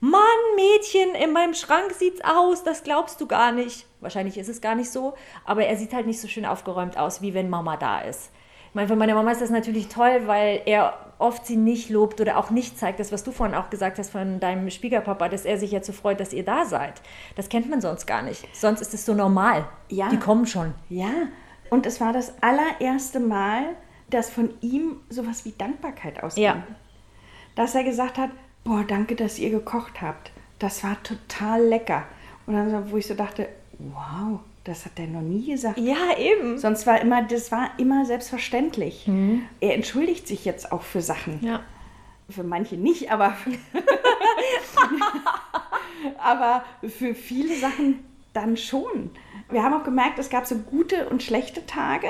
Mann, 0.00 0.20
Mädchen, 0.54 1.14
in 1.14 1.32
meinem 1.32 1.54
Schrank 1.54 1.92
sieht's 1.92 2.20
aus, 2.22 2.62
das 2.62 2.84
glaubst 2.84 3.20
du 3.22 3.26
gar 3.26 3.52
nicht. 3.52 3.86
Wahrscheinlich 4.00 4.36
ist 4.36 4.48
es 4.48 4.60
gar 4.60 4.74
nicht 4.74 4.92
so, 4.92 5.14
aber 5.46 5.64
er 5.64 5.76
sieht 5.76 5.94
halt 5.94 6.06
nicht 6.06 6.20
so 6.20 6.28
schön 6.28 6.44
aufgeräumt 6.44 6.98
aus, 6.98 7.22
wie 7.22 7.32
wenn 7.32 7.48
Mama 7.48 7.78
da 7.78 8.00
ist. 8.00 8.30
Meine, 8.74 8.88
für 8.88 8.96
meine 8.96 9.14
Mama 9.14 9.30
ist 9.30 9.40
das 9.40 9.50
natürlich 9.50 9.88
toll, 9.88 10.22
weil 10.26 10.62
er 10.66 10.98
oft 11.18 11.46
sie 11.46 11.56
nicht 11.56 11.90
lobt 11.90 12.20
oder 12.20 12.36
auch 12.38 12.50
nicht 12.50 12.78
zeigt, 12.78 12.98
das, 12.98 13.12
was 13.12 13.22
du 13.22 13.30
vorhin 13.30 13.54
auch 13.54 13.70
gesagt 13.70 13.98
hast 13.98 14.10
von 14.10 14.40
deinem 14.40 14.68
Schwiegerpapa, 14.68 15.28
dass 15.28 15.44
er 15.44 15.58
sich 15.58 15.70
jetzt 15.70 15.86
so 15.86 15.92
freut, 15.92 16.20
dass 16.20 16.32
ihr 16.32 16.44
da 16.44 16.64
seid. 16.64 17.00
Das 17.36 17.48
kennt 17.48 17.70
man 17.70 17.80
sonst 17.80 18.06
gar 18.06 18.22
nicht. 18.22 18.46
Sonst 18.54 18.80
ist 18.80 18.92
es 18.92 19.06
so 19.06 19.14
normal. 19.14 19.64
Ja. 19.88 20.08
Die 20.08 20.18
kommen 20.18 20.46
schon. 20.46 20.74
Ja. 20.88 21.10
Und 21.70 21.86
es 21.86 22.00
war 22.00 22.12
das 22.12 22.34
allererste 22.42 23.20
Mal, 23.20 23.76
dass 24.10 24.28
von 24.28 24.50
ihm 24.60 24.96
sowas 25.08 25.44
wie 25.44 25.52
Dankbarkeit 25.52 26.22
ausging. 26.22 26.44
Ja. 26.44 26.62
Dass 27.54 27.74
er 27.74 27.84
gesagt 27.84 28.18
hat, 28.18 28.30
boah, 28.64 28.84
danke, 28.86 29.14
dass 29.14 29.38
ihr 29.38 29.50
gekocht 29.50 30.02
habt. 30.02 30.32
Das 30.58 30.82
war 30.82 31.00
total 31.02 31.62
lecker. 31.62 32.04
Und 32.46 32.54
dann, 32.54 32.90
wo 32.90 32.96
ich 32.96 33.06
so 33.06 33.14
dachte, 33.14 33.48
wow, 33.78 34.40
das 34.64 34.86
hat 34.86 34.92
er 34.98 35.06
noch 35.06 35.20
nie 35.20 35.52
gesagt. 35.52 35.78
Ja, 35.78 36.16
eben. 36.18 36.58
Sonst 36.58 36.86
war 36.86 37.00
immer, 37.00 37.22
das 37.22 37.52
war 37.52 37.70
immer 37.78 38.06
selbstverständlich. 38.06 39.06
Mhm. 39.06 39.42
Er 39.60 39.74
entschuldigt 39.74 40.26
sich 40.26 40.44
jetzt 40.44 40.72
auch 40.72 40.82
für 40.82 41.02
Sachen. 41.02 41.38
Ja. 41.44 41.60
Für 42.30 42.42
manche 42.42 42.76
nicht, 42.76 43.12
aber, 43.12 43.36
aber 46.18 46.64
für 46.88 47.14
viele 47.14 47.54
Sachen 47.56 48.02
dann 48.32 48.56
schon. 48.56 49.10
Wir 49.50 49.62
haben 49.62 49.74
auch 49.74 49.84
gemerkt, 49.84 50.18
es 50.18 50.30
gab 50.30 50.46
so 50.46 50.56
gute 50.56 51.08
und 51.10 51.22
schlechte 51.22 51.66
Tage. 51.66 52.08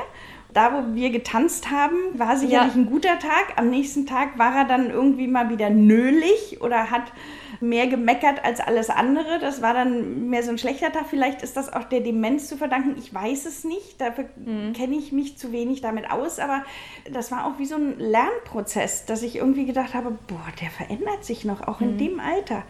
Da, 0.54 0.72
wo 0.72 0.94
wir 0.94 1.10
getanzt 1.10 1.70
haben, 1.70 1.96
war 2.14 2.36
sicherlich 2.36 2.74
ja. 2.74 2.80
ein 2.80 2.86
guter 2.86 3.18
Tag. 3.18 3.54
Am 3.56 3.70
nächsten 3.70 4.06
Tag 4.06 4.38
war 4.38 4.56
er 4.56 4.64
dann 4.64 4.88
irgendwie 4.88 5.26
mal 5.26 5.50
wieder 5.50 5.68
nölig 5.68 6.62
oder 6.62 6.90
hat 6.90 7.12
mehr 7.60 7.86
gemeckert 7.88 8.44
als 8.44 8.60
alles 8.60 8.88
andere. 8.88 9.38
Das 9.40 9.62
war 9.62 9.74
dann 9.74 10.28
mehr 10.28 10.42
so 10.42 10.50
ein 10.50 10.58
schlechter 10.58 10.92
Tag. 10.92 11.06
Vielleicht 11.08 11.42
ist 11.42 11.56
das 11.56 11.72
auch 11.72 11.84
der 11.84 12.00
Demenz 12.00 12.48
zu 12.48 12.56
verdanken. 12.56 12.94
Ich 12.98 13.12
weiß 13.12 13.46
es 13.46 13.64
nicht. 13.64 14.00
Dafür 14.00 14.26
mhm. 14.36 14.72
kenne 14.74 14.96
ich 14.96 15.12
mich 15.12 15.36
zu 15.36 15.50
wenig 15.50 15.80
damit 15.80 16.10
aus. 16.10 16.38
Aber 16.38 16.64
das 17.12 17.32
war 17.32 17.46
auch 17.46 17.58
wie 17.58 17.66
so 17.66 17.74
ein 17.74 17.98
Lernprozess, 17.98 19.06
dass 19.06 19.22
ich 19.22 19.36
irgendwie 19.36 19.66
gedacht 19.66 19.94
habe, 19.94 20.16
boah, 20.28 20.46
der 20.60 20.70
verändert 20.70 21.24
sich 21.24 21.44
noch, 21.44 21.66
auch 21.66 21.80
mhm. 21.80 21.88
in 21.88 21.98
dem 21.98 22.20
Alter. 22.20 22.62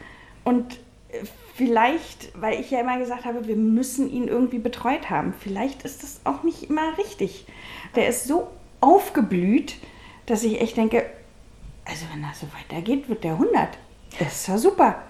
Und 0.44 0.78
vielleicht, 1.54 2.30
weil 2.40 2.60
ich 2.60 2.70
ja 2.70 2.80
immer 2.80 2.98
gesagt 2.98 3.24
habe, 3.24 3.46
wir 3.46 3.56
müssen 3.56 4.10
ihn 4.10 4.28
irgendwie 4.28 4.58
betreut 4.58 5.10
haben. 5.10 5.34
Vielleicht 5.38 5.82
ist 5.82 6.02
das 6.02 6.20
auch 6.24 6.42
nicht 6.42 6.64
immer 6.68 6.96
richtig. 6.98 7.46
Der 7.94 8.08
ist 8.08 8.26
so 8.26 8.48
aufgeblüht, 8.80 9.76
dass 10.26 10.42
ich 10.42 10.60
echt 10.60 10.76
denke, 10.76 11.04
also 11.84 12.06
wenn 12.12 12.22
das 12.22 12.40
so 12.40 12.46
weitergeht, 12.58 13.08
wird 13.08 13.24
der 13.24 13.32
100. 13.32 13.68
Das 14.18 14.34
ist 14.34 14.48
ja 14.48 14.58
super. 14.58 15.02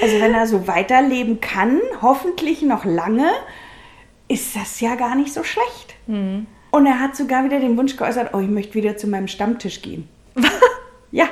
Also 0.00 0.20
wenn 0.20 0.34
er 0.34 0.46
so 0.46 0.66
weiterleben 0.66 1.40
kann, 1.40 1.80
hoffentlich 2.00 2.62
noch 2.62 2.84
lange, 2.84 3.30
ist 4.28 4.54
das 4.56 4.80
ja 4.80 4.94
gar 4.94 5.14
nicht 5.14 5.32
so 5.32 5.42
schlecht. 5.42 5.94
Mhm. 6.06 6.46
Und 6.70 6.86
er 6.86 7.00
hat 7.00 7.16
sogar 7.16 7.44
wieder 7.44 7.58
den 7.58 7.76
Wunsch 7.76 7.96
geäußert, 7.96 8.32
oh, 8.32 8.38
ich 8.38 8.48
möchte 8.48 8.74
wieder 8.74 8.96
zu 8.96 9.08
meinem 9.08 9.26
Stammtisch 9.26 9.82
gehen. 9.82 10.08
ja, 11.10 11.28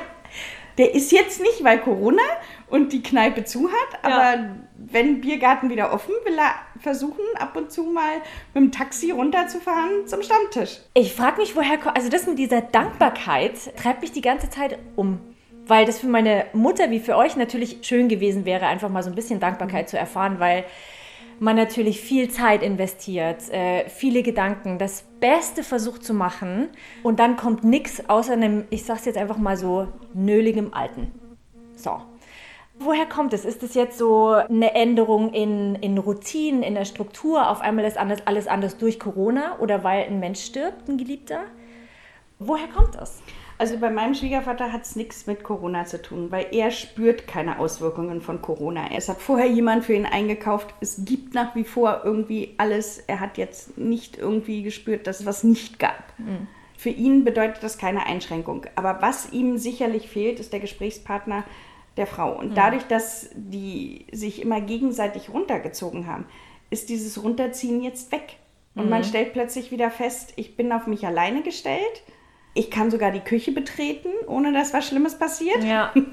der 0.77 0.93
ist 0.93 1.11
jetzt 1.11 1.41
nicht, 1.41 1.63
weil 1.63 1.79
Corona 1.79 2.21
und 2.69 2.93
die 2.93 3.01
Kneipe 3.01 3.43
zu 3.43 3.69
hat, 3.69 4.03
aber 4.03 4.41
ja. 4.41 4.55
wenn 4.77 5.21
Biergarten 5.21 5.69
wieder 5.69 5.93
offen, 5.93 6.13
will 6.25 6.37
er 6.37 6.53
versuchen, 6.79 7.23
ab 7.37 7.55
und 7.55 7.71
zu 7.71 7.83
mal 7.83 8.17
mit 8.53 8.63
dem 8.63 8.71
Taxi 8.71 9.11
runterzufahren 9.11 10.07
zum 10.07 10.21
Stammtisch. 10.23 10.79
Ich 10.93 11.13
frage 11.13 11.41
mich, 11.41 11.55
woher 11.55 11.77
kommt, 11.77 11.95
also 11.95 12.09
das 12.09 12.27
mit 12.27 12.39
dieser 12.39 12.61
Dankbarkeit 12.61 13.75
treibt 13.75 14.01
mich 14.01 14.11
die 14.11 14.21
ganze 14.21 14.49
Zeit 14.49 14.77
um 14.95 15.19
weil 15.69 15.85
das 15.85 15.99
für 15.99 16.07
meine 16.07 16.45
Mutter 16.53 16.89
wie 16.89 16.99
für 16.99 17.15
euch 17.15 17.35
natürlich 17.35 17.77
schön 17.83 18.09
gewesen 18.09 18.43
wäre, 18.43 18.65
einfach 18.65 18.89
mal 18.89 19.03
so 19.03 19.09
ein 19.09 19.15
bisschen 19.15 19.39
Dankbarkeit 19.39 19.87
zu 19.87 19.99
erfahren, 19.99 20.39
weil 20.39 20.65
man 21.39 21.55
natürlich 21.55 22.01
viel 22.01 22.29
Zeit 22.29 22.63
investiert, 22.63 23.49
äh, 23.49 23.87
viele 23.87 24.23
Gedanken, 24.23 24.77
das 24.77 25.03
Beste 25.19 25.63
versucht 25.63 26.03
zu 26.03 26.13
machen 26.13 26.69
und 27.03 27.19
dann 27.19 27.37
kommt 27.37 27.63
nichts 27.63 28.09
außer 28.09 28.33
einem, 28.33 28.65
ich 28.69 28.83
sag's 28.83 29.05
jetzt 29.05 29.17
einfach 29.17 29.37
mal 29.37 29.55
so, 29.55 29.87
nöligem 30.13 30.73
Alten. 30.73 31.11
So. 31.75 32.01
Woher 32.81 33.05
kommt 33.05 33.33
es? 33.33 33.43
Ist 33.43 33.61
es 33.61 33.73
jetzt 33.73 33.97
so 33.97 34.29
eine 34.29 34.73
Änderung 34.73 35.33
in, 35.33 35.75
in 35.75 35.97
Routinen, 35.97 36.63
in 36.63 36.75
der 36.75 36.85
Struktur? 36.85 37.49
Auf 37.49 37.59
einmal 37.59 37.83
ist 37.83 37.97
alles, 37.97 38.25
alles 38.25 38.47
anders 38.47 38.77
durch 38.77 38.99
Corona 38.99 39.59
oder 39.59 39.83
weil 39.83 40.05
ein 40.05 40.21
Mensch 40.21 40.39
stirbt, 40.39 40.87
ein 40.87 40.97
Geliebter? 40.97 41.41
Woher 42.39 42.69
kommt 42.69 42.95
das? 42.95 43.21
Also 43.57 43.77
bei 43.77 43.89
meinem 43.89 44.15
Schwiegervater 44.15 44.71
hat 44.71 44.83
es 44.83 44.95
nichts 44.95 45.27
mit 45.27 45.43
Corona 45.43 45.83
zu 45.83 46.01
tun, 46.01 46.31
weil 46.31 46.47
er 46.51 46.71
spürt 46.71 47.27
keine 47.27 47.59
Auswirkungen 47.59 48.21
von 48.21 48.41
Corona. 48.41 48.85
Es 48.95 49.09
hat 49.09 49.19
vorher 49.19 49.47
jemand 49.47 49.83
für 49.83 49.93
ihn 49.93 50.05
eingekauft. 50.05 50.73
Es 50.79 51.03
gibt 51.03 51.33
nach 51.33 51.55
wie 51.55 51.65
vor 51.65 52.03
irgendwie 52.05 52.53
alles. 52.57 52.99
Er 53.07 53.19
hat 53.19 53.37
jetzt 53.37 53.77
nicht 53.77 54.17
irgendwie 54.17 54.63
gespürt, 54.63 55.05
dass 55.05 55.19
es 55.19 55.25
was 55.25 55.43
nicht 55.43 55.79
gab. 55.79 56.17
Mhm. 56.17 56.47
Für 56.77 56.87
ihn 56.87 57.25
bedeutet 57.25 57.61
das 57.61 57.77
keine 57.77 58.05
Einschränkung. 58.05 58.65
Aber 58.75 59.01
was 59.01 59.33
ihm 59.33 59.57
sicherlich 59.57 60.07
fehlt, 60.07 60.39
ist 60.39 60.53
der 60.53 60.61
Gesprächspartner 60.61 61.43
der 61.99 62.07
Frau. 62.07 62.35
Und 62.37 62.51
mhm. 62.51 62.55
dadurch, 62.55 62.83
dass 62.83 63.29
die 63.35 64.07
sich 64.11 64.41
immer 64.41 64.61
gegenseitig 64.61 65.29
runtergezogen 65.29 66.07
haben, 66.07 66.25
ist 66.71 66.89
dieses 66.89 67.21
Runterziehen 67.21 67.83
jetzt 67.83 68.11
weg. 68.11 68.37
Und 68.73 68.85
mhm. 68.85 68.89
man 68.89 69.03
stellt 69.03 69.33
plötzlich 69.33 69.71
wieder 69.71 69.91
fest, 69.91 70.33
ich 70.35 70.55
bin 70.55 70.71
auf 70.71 70.87
mich 70.87 71.05
alleine 71.05 71.43
gestellt 71.43 72.03
ich 72.53 72.71
kann 72.71 72.91
sogar 72.91 73.11
die 73.11 73.19
Küche 73.19 73.51
betreten, 73.51 74.09
ohne 74.27 74.51
dass 74.53 74.73
was 74.73 74.87
Schlimmes 74.87 75.17
passiert. 75.17 75.63
Ja. 75.63 75.93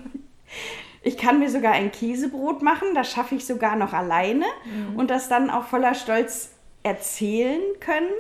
Ich 1.03 1.17
kann 1.17 1.39
mir 1.39 1.49
sogar 1.49 1.73
ein 1.73 1.93
Käsebrot 1.93 2.63
machen, 2.63 2.89
das 2.97 3.13
schaffe 3.13 3.37
ich 3.37 3.47
sogar 3.47 3.77
noch 3.77 3.93
alleine 3.93 4.45
mhm. 4.65 4.97
und 4.97 5.09
das 5.09 5.29
dann 5.29 5.51
auch 5.51 5.63
voller 5.67 5.95
Stolz 5.95 6.51
erzählen 6.83 7.61
können, 7.79 8.11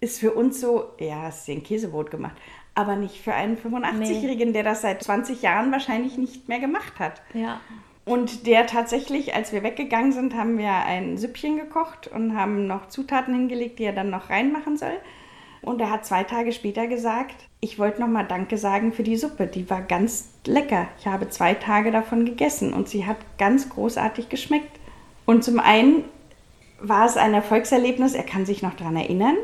ist 0.00 0.20
für 0.20 0.32
uns 0.32 0.58
so, 0.58 0.86
ja, 0.98 1.24
hast 1.24 1.46
du 1.46 1.52
ein 1.52 1.62
Käsebrot 1.62 2.10
gemacht. 2.10 2.36
Aber 2.74 2.96
nicht 2.96 3.16
für 3.16 3.34
einen 3.34 3.56
85-Jährigen, 3.56 4.48
nee. 4.48 4.52
der 4.52 4.62
das 4.62 4.82
seit 4.82 5.02
20 5.02 5.42
Jahren 5.42 5.72
wahrscheinlich 5.72 6.16
nicht 6.18 6.48
mehr 6.48 6.60
gemacht 6.60 6.98
hat. 6.98 7.20
Ja. 7.34 7.60
Und 8.04 8.46
der 8.46 8.66
tatsächlich, 8.66 9.34
als 9.34 9.52
wir 9.52 9.62
weggegangen 9.62 10.12
sind, 10.12 10.34
haben 10.34 10.58
wir 10.58 10.72
ein 10.72 11.18
Süppchen 11.18 11.56
gekocht 11.56 12.08
und 12.08 12.36
haben 12.36 12.66
noch 12.66 12.88
Zutaten 12.88 13.34
hingelegt, 13.34 13.78
die 13.78 13.84
er 13.84 13.92
dann 13.92 14.10
noch 14.10 14.30
reinmachen 14.30 14.76
soll. 14.76 14.96
Und 15.62 15.80
er 15.80 15.90
hat 15.90 16.06
zwei 16.06 16.24
Tage 16.24 16.52
später 16.52 16.86
gesagt, 16.86 17.34
ich 17.60 17.78
wollte 17.78 18.00
nochmal 18.00 18.26
Danke 18.26 18.56
sagen 18.56 18.92
für 18.92 19.02
die 19.02 19.16
Suppe. 19.16 19.46
Die 19.46 19.68
war 19.68 19.82
ganz 19.82 20.30
lecker. 20.46 20.88
Ich 20.98 21.06
habe 21.06 21.28
zwei 21.28 21.54
Tage 21.54 21.90
davon 21.90 22.24
gegessen 22.24 22.72
und 22.72 22.88
sie 22.88 23.04
hat 23.04 23.18
ganz 23.36 23.68
großartig 23.68 24.30
geschmeckt. 24.30 24.80
Und 25.26 25.44
zum 25.44 25.60
einen 25.60 26.04
war 26.80 27.04
es 27.04 27.18
ein 27.18 27.34
Erfolgserlebnis, 27.34 28.14
er 28.14 28.22
kann 28.22 28.46
sich 28.46 28.62
noch 28.62 28.74
daran 28.74 28.96
erinnern. 28.96 29.36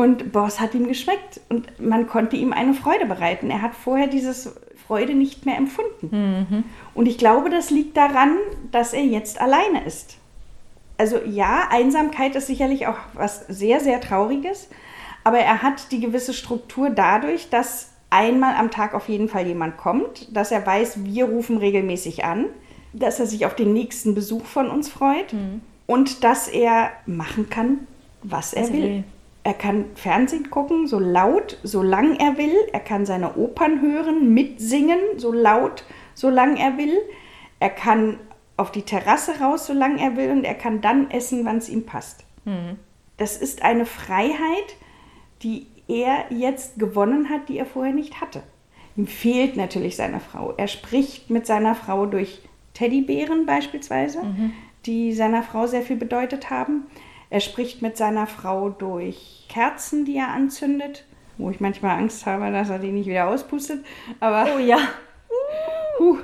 Und 0.00 0.32
boah, 0.32 0.46
es 0.46 0.60
hat 0.60 0.74
ihm 0.74 0.88
geschmeckt 0.88 1.42
und 1.50 1.78
man 1.78 2.06
konnte 2.06 2.34
ihm 2.34 2.54
eine 2.54 2.72
Freude 2.72 3.04
bereiten. 3.04 3.50
Er 3.50 3.60
hat 3.60 3.74
vorher 3.74 4.06
diese 4.06 4.32
Freude 4.86 5.12
nicht 5.12 5.44
mehr 5.44 5.58
empfunden. 5.58 6.08
Mhm. 6.10 6.64
Und 6.94 7.04
ich 7.04 7.18
glaube, 7.18 7.50
das 7.50 7.68
liegt 7.68 7.98
daran, 7.98 8.38
dass 8.72 8.94
er 8.94 9.04
jetzt 9.04 9.42
alleine 9.42 9.84
ist. 9.84 10.16
Also 10.96 11.18
ja, 11.26 11.68
Einsamkeit 11.70 12.34
ist 12.34 12.46
sicherlich 12.46 12.86
auch 12.86 12.96
was 13.12 13.46
sehr, 13.48 13.80
sehr 13.80 14.00
Trauriges, 14.00 14.70
aber 15.22 15.40
er 15.40 15.60
hat 15.60 15.92
die 15.92 16.00
gewisse 16.00 16.32
Struktur 16.32 16.88
dadurch, 16.88 17.50
dass 17.50 17.90
einmal 18.08 18.54
am 18.54 18.70
Tag 18.70 18.94
auf 18.94 19.06
jeden 19.10 19.28
Fall 19.28 19.46
jemand 19.46 19.76
kommt, 19.76 20.34
dass 20.34 20.50
er 20.50 20.64
weiß, 20.64 21.04
wir 21.04 21.26
rufen 21.26 21.58
regelmäßig 21.58 22.24
an, 22.24 22.46
dass 22.94 23.20
er 23.20 23.26
sich 23.26 23.44
auf 23.44 23.54
den 23.54 23.74
nächsten 23.74 24.14
Besuch 24.14 24.46
von 24.46 24.70
uns 24.70 24.88
freut 24.88 25.34
mhm. 25.34 25.60
und 25.86 26.24
dass 26.24 26.48
er 26.48 26.88
machen 27.04 27.50
kann, 27.50 27.86
was 28.22 28.54
er, 28.54 28.62
was 28.62 28.72
will. 28.72 28.82
will. 28.82 29.04
Er 29.42 29.54
kann 29.54 29.86
Fernsehen 29.94 30.50
gucken, 30.50 30.86
so 30.86 30.98
laut, 30.98 31.58
solange 31.62 32.20
er 32.20 32.36
will. 32.36 32.54
Er 32.72 32.80
kann 32.80 33.06
seine 33.06 33.36
Opern 33.36 33.80
hören, 33.80 34.34
mitsingen, 34.34 34.98
so 35.16 35.32
laut, 35.32 35.84
solange 36.14 36.60
er 36.60 36.76
will. 36.76 36.94
Er 37.58 37.70
kann 37.70 38.18
auf 38.56 38.70
die 38.70 38.82
Terrasse 38.82 39.40
raus, 39.40 39.66
solange 39.66 40.02
er 40.02 40.16
will. 40.16 40.30
Und 40.30 40.44
er 40.44 40.54
kann 40.54 40.80
dann 40.82 41.10
essen, 41.10 41.44
wann 41.46 41.56
es 41.56 41.68
ihm 41.70 41.86
passt. 41.86 42.24
Mhm. 42.44 42.78
Das 43.16 43.36
ist 43.36 43.62
eine 43.62 43.86
Freiheit, 43.86 44.76
die 45.42 45.66
er 45.88 46.26
jetzt 46.30 46.78
gewonnen 46.78 47.30
hat, 47.30 47.48
die 47.48 47.58
er 47.58 47.66
vorher 47.66 47.94
nicht 47.94 48.20
hatte. 48.20 48.42
Ihm 48.96 49.06
fehlt 49.06 49.56
natürlich 49.56 49.96
seine 49.96 50.20
Frau. 50.20 50.52
Er 50.56 50.68
spricht 50.68 51.30
mit 51.30 51.46
seiner 51.46 51.74
Frau 51.74 52.06
durch 52.06 52.42
Teddybären 52.74 53.46
beispielsweise, 53.46 54.22
mhm. 54.22 54.52
die 54.86 55.12
seiner 55.12 55.42
Frau 55.42 55.66
sehr 55.66 55.82
viel 55.82 55.96
bedeutet 55.96 56.50
haben. 56.50 56.86
Er 57.30 57.40
spricht 57.40 57.80
mit 57.80 57.96
seiner 57.96 58.26
Frau 58.26 58.70
durch 58.70 59.46
Kerzen, 59.48 60.04
die 60.04 60.16
er 60.16 60.28
anzündet, 60.28 61.04
wo 61.38 61.50
ich 61.50 61.60
manchmal 61.60 61.98
Angst 61.98 62.26
habe, 62.26 62.50
dass 62.50 62.70
er 62.70 62.80
die 62.80 62.90
nicht 62.90 63.06
wieder 63.06 63.28
auspustet. 63.28 63.84
Aber 64.18 64.46
oh 64.54 64.58
ja. 64.58 64.78
Uh. 66.00 66.16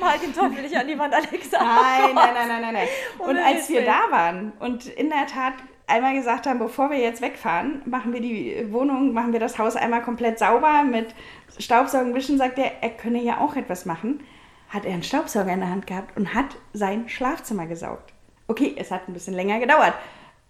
Mal 0.00 0.18
den 0.18 0.34
Teufel 0.34 0.62
nicht 0.62 0.76
an 0.76 0.88
die 0.88 0.98
Wand, 0.98 1.14
Alexa. 1.14 1.56
Nein, 1.62 2.14
nein, 2.14 2.34
nein, 2.34 2.48
nein, 2.48 2.62
nein. 2.62 2.74
nein. 2.74 2.88
Und 3.18 3.36
als 3.36 3.68
wir 3.68 3.84
da 3.84 4.10
waren 4.10 4.52
und 4.58 4.86
in 4.86 5.08
der 5.08 5.26
Tat 5.26 5.54
einmal 5.86 6.14
gesagt 6.14 6.46
haben, 6.46 6.58
bevor 6.58 6.90
wir 6.90 6.98
jetzt 6.98 7.22
wegfahren, 7.22 7.82
machen 7.84 8.12
wir 8.12 8.20
die 8.20 8.72
Wohnung, 8.72 9.12
machen 9.12 9.32
wir 9.32 9.38
das 9.38 9.58
Haus 9.58 9.76
einmal 9.76 10.02
komplett 10.02 10.40
sauber 10.40 10.82
mit 10.82 11.14
Staubsaugen, 11.58 12.14
Wischen, 12.14 12.38
sagt 12.38 12.58
er, 12.58 12.82
er 12.82 12.90
könne 12.90 13.22
ja 13.22 13.38
auch 13.38 13.54
etwas 13.56 13.84
machen. 13.84 14.20
Hat 14.68 14.84
er 14.84 14.94
einen 14.94 15.02
Staubsauger 15.02 15.52
in 15.52 15.60
der 15.60 15.70
Hand 15.70 15.86
gehabt 15.86 16.16
und 16.16 16.34
hat 16.34 16.56
sein 16.72 17.08
Schlafzimmer 17.08 17.66
gesaugt. 17.66 18.12
Okay, 18.48 18.74
es 18.76 18.90
hat 18.90 19.06
ein 19.06 19.12
bisschen 19.12 19.34
länger 19.34 19.60
gedauert, 19.60 19.94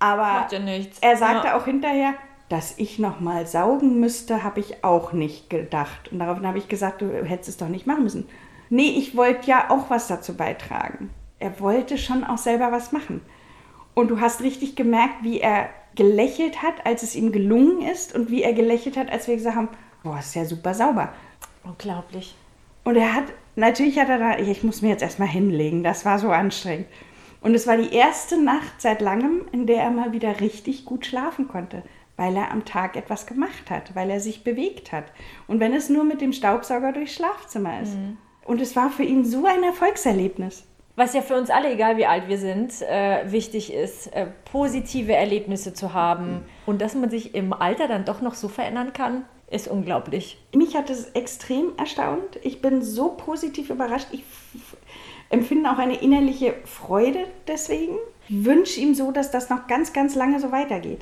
aber 0.00 0.48
ja 0.50 0.58
er 1.00 1.16
sagte 1.16 1.48
ja. 1.48 1.56
auch 1.56 1.66
hinterher, 1.66 2.14
dass 2.48 2.74
ich 2.78 2.98
noch 2.98 3.20
mal 3.20 3.46
saugen 3.46 4.00
müsste, 4.00 4.42
habe 4.42 4.58
ich 4.58 4.82
auch 4.82 5.12
nicht 5.12 5.48
gedacht. 5.50 6.10
Und 6.10 6.18
daraufhin 6.18 6.46
habe 6.46 6.58
ich 6.58 6.68
gesagt, 6.68 7.00
du 7.00 7.24
hättest 7.24 7.48
es 7.48 7.56
doch 7.58 7.68
nicht 7.68 7.86
machen 7.86 8.02
müssen. 8.02 8.28
Nee, 8.70 8.90
ich 8.96 9.16
wollte 9.16 9.48
ja 9.48 9.70
auch 9.70 9.88
was 9.88 10.08
dazu 10.08 10.36
beitragen. 10.36 11.10
Er 11.38 11.60
wollte 11.60 11.96
schon 11.96 12.24
auch 12.24 12.38
selber 12.38 12.72
was 12.72 12.90
machen. 12.90 13.20
Und 13.94 14.08
du 14.08 14.20
hast 14.20 14.42
richtig 14.42 14.74
gemerkt, 14.74 15.22
wie 15.22 15.40
er 15.40 15.68
gelächelt 15.94 16.62
hat, 16.62 16.86
als 16.86 17.02
es 17.02 17.14
ihm 17.14 17.30
gelungen 17.30 17.82
ist 17.82 18.14
und 18.14 18.30
wie 18.30 18.42
er 18.42 18.52
gelächelt 18.52 18.96
hat, 18.96 19.10
als 19.10 19.28
wir 19.28 19.36
gesagt 19.36 19.56
haben, 19.56 19.68
boah, 20.02 20.18
ist 20.18 20.34
ja 20.34 20.44
super 20.44 20.74
sauber. 20.74 21.12
Unglaublich. 21.62 22.34
Und 22.84 22.96
er 22.96 23.14
hat, 23.14 23.24
natürlich 23.56 23.98
hat 23.98 24.08
er 24.08 24.18
da, 24.18 24.38
ich 24.38 24.64
muss 24.64 24.82
mir 24.82 24.88
jetzt 24.88 25.02
erstmal 25.02 25.28
hinlegen, 25.28 25.84
das 25.84 26.04
war 26.04 26.18
so 26.18 26.30
anstrengend. 26.30 26.86
Und 27.40 27.54
es 27.54 27.66
war 27.66 27.76
die 27.76 27.94
erste 27.94 28.42
Nacht 28.42 28.80
seit 28.80 29.00
langem, 29.00 29.46
in 29.52 29.66
der 29.66 29.82
er 29.82 29.90
mal 29.90 30.12
wieder 30.12 30.40
richtig 30.40 30.84
gut 30.84 31.06
schlafen 31.06 31.48
konnte, 31.48 31.82
weil 32.16 32.36
er 32.36 32.50
am 32.50 32.64
Tag 32.64 32.96
etwas 32.96 33.26
gemacht 33.26 33.70
hat, 33.70 33.94
weil 33.94 34.10
er 34.10 34.20
sich 34.20 34.44
bewegt 34.44 34.92
hat. 34.92 35.04
Und 35.46 35.60
wenn 35.60 35.72
es 35.72 35.88
nur 35.88 36.04
mit 36.04 36.20
dem 36.20 36.32
Staubsauger 36.32 36.92
durchs 36.92 37.14
Schlafzimmer 37.14 37.80
ist. 37.80 37.94
Mhm. 37.94 38.18
Und 38.44 38.60
es 38.60 38.76
war 38.76 38.90
für 38.90 39.04
ihn 39.04 39.24
so 39.24 39.46
ein 39.46 39.62
Erfolgserlebnis 39.62 40.64
was 41.00 41.14
ja 41.14 41.22
für 41.22 41.36
uns 41.36 41.48
alle, 41.48 41.72
egal 41.72 41.96
wie 41.96 42.04
alt 42.04 42.28
wir 42.28 42.36
sind, 42.36 42.82
äh, 42.82 43.32
wichtig 43.32 43.72
ist, 43.72 44.08
äh, 44.08 44.26
positive 44.52 45.14
Erlebnisse 45.14 45.72
zu 45.72 45.94
haben. 45.94 46.44
Und 46.66 46.82
dass 46.82 46.94
man 46.94 47.08
sich 47.08 47.34
im 47.34 47.54
Alter 47.54 47.88
dann 47.88 48.04
doch 48.04 48.20
noch 48.20 48.34
so 48.34 48.48
verändern 48.48 48.92
kann, 48.92 49.24
ist 49.50 49.66
unglaublich. 49.66 50.38
Mich 50.54 50.76
hat 50.76 50.90
es 50.90 51.06
extrem 51.10 51.72
erstaunt. 51.78 52.38
Ich 52.42 52.60
bin 52.60 52.82
so 52.82 53.08
positiv 53.16 53.70
überrascht. 53.70 54.08
Ich 54.12 54.22
empfinde 55.30 55.70
auch 55.70 55.78
eine 55.78 55.96
innerliche 55.96 56.54
Freude 56.64 57.24
deswegen. 57.48 57.96
Ich 58.28 58.44
wünsche 58.44 58.80
ihm 58.80 58.94
so, 58.94 59.10
dass 59.10 59.30
das 59.30 59.48
noch 59.48 59.66
ganz, 59.66 59.92
ganz 59.92 60.14
lange 60.14 60.38
so 60.40 60.52
weitergeht. 60.52 61.00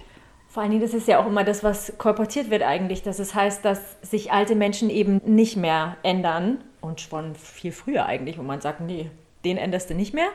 Vor 0.48 0.62
allen 0.62 0.70
Dingen, 0.70 0.82
das 0.82 0.94
ist 0.94 1.08
ja 1.08 1.20
auch 1.20 1.26
immer 1.26 1.44
das, 1.44 1.62
was 1.62 1.92
kolportiert 1.98 2.50
wird 2.50 2.62
eigentlich, 2.62 3.02
dass 3.02 3.18
es 3.18 3.34
heißt, 3.34 3.64
dass 3.64 3.96
sich 4.02 4.32
alte 4.32 4.54
Menschen 4.54 4.88
eben 4.88 5.20
nicht 5.24 5.56
mehr 5.56 5.96
ändern 6.02 6.58
und 6.80 7.00
schon 7.00 7.34
viel 7.34 7.72
früher 7.72 8.06
eigentlich, 8.06 8.38
wo 8.38 8.42
man 8.42 8.60
sagt, 8.60 8.80
nee, 8.80 9.10
den 9.44 9.56
änderst 9.56 9.90
du 9.90 9.94
nicht 9.94 10.14
mehr. 10.14 10.28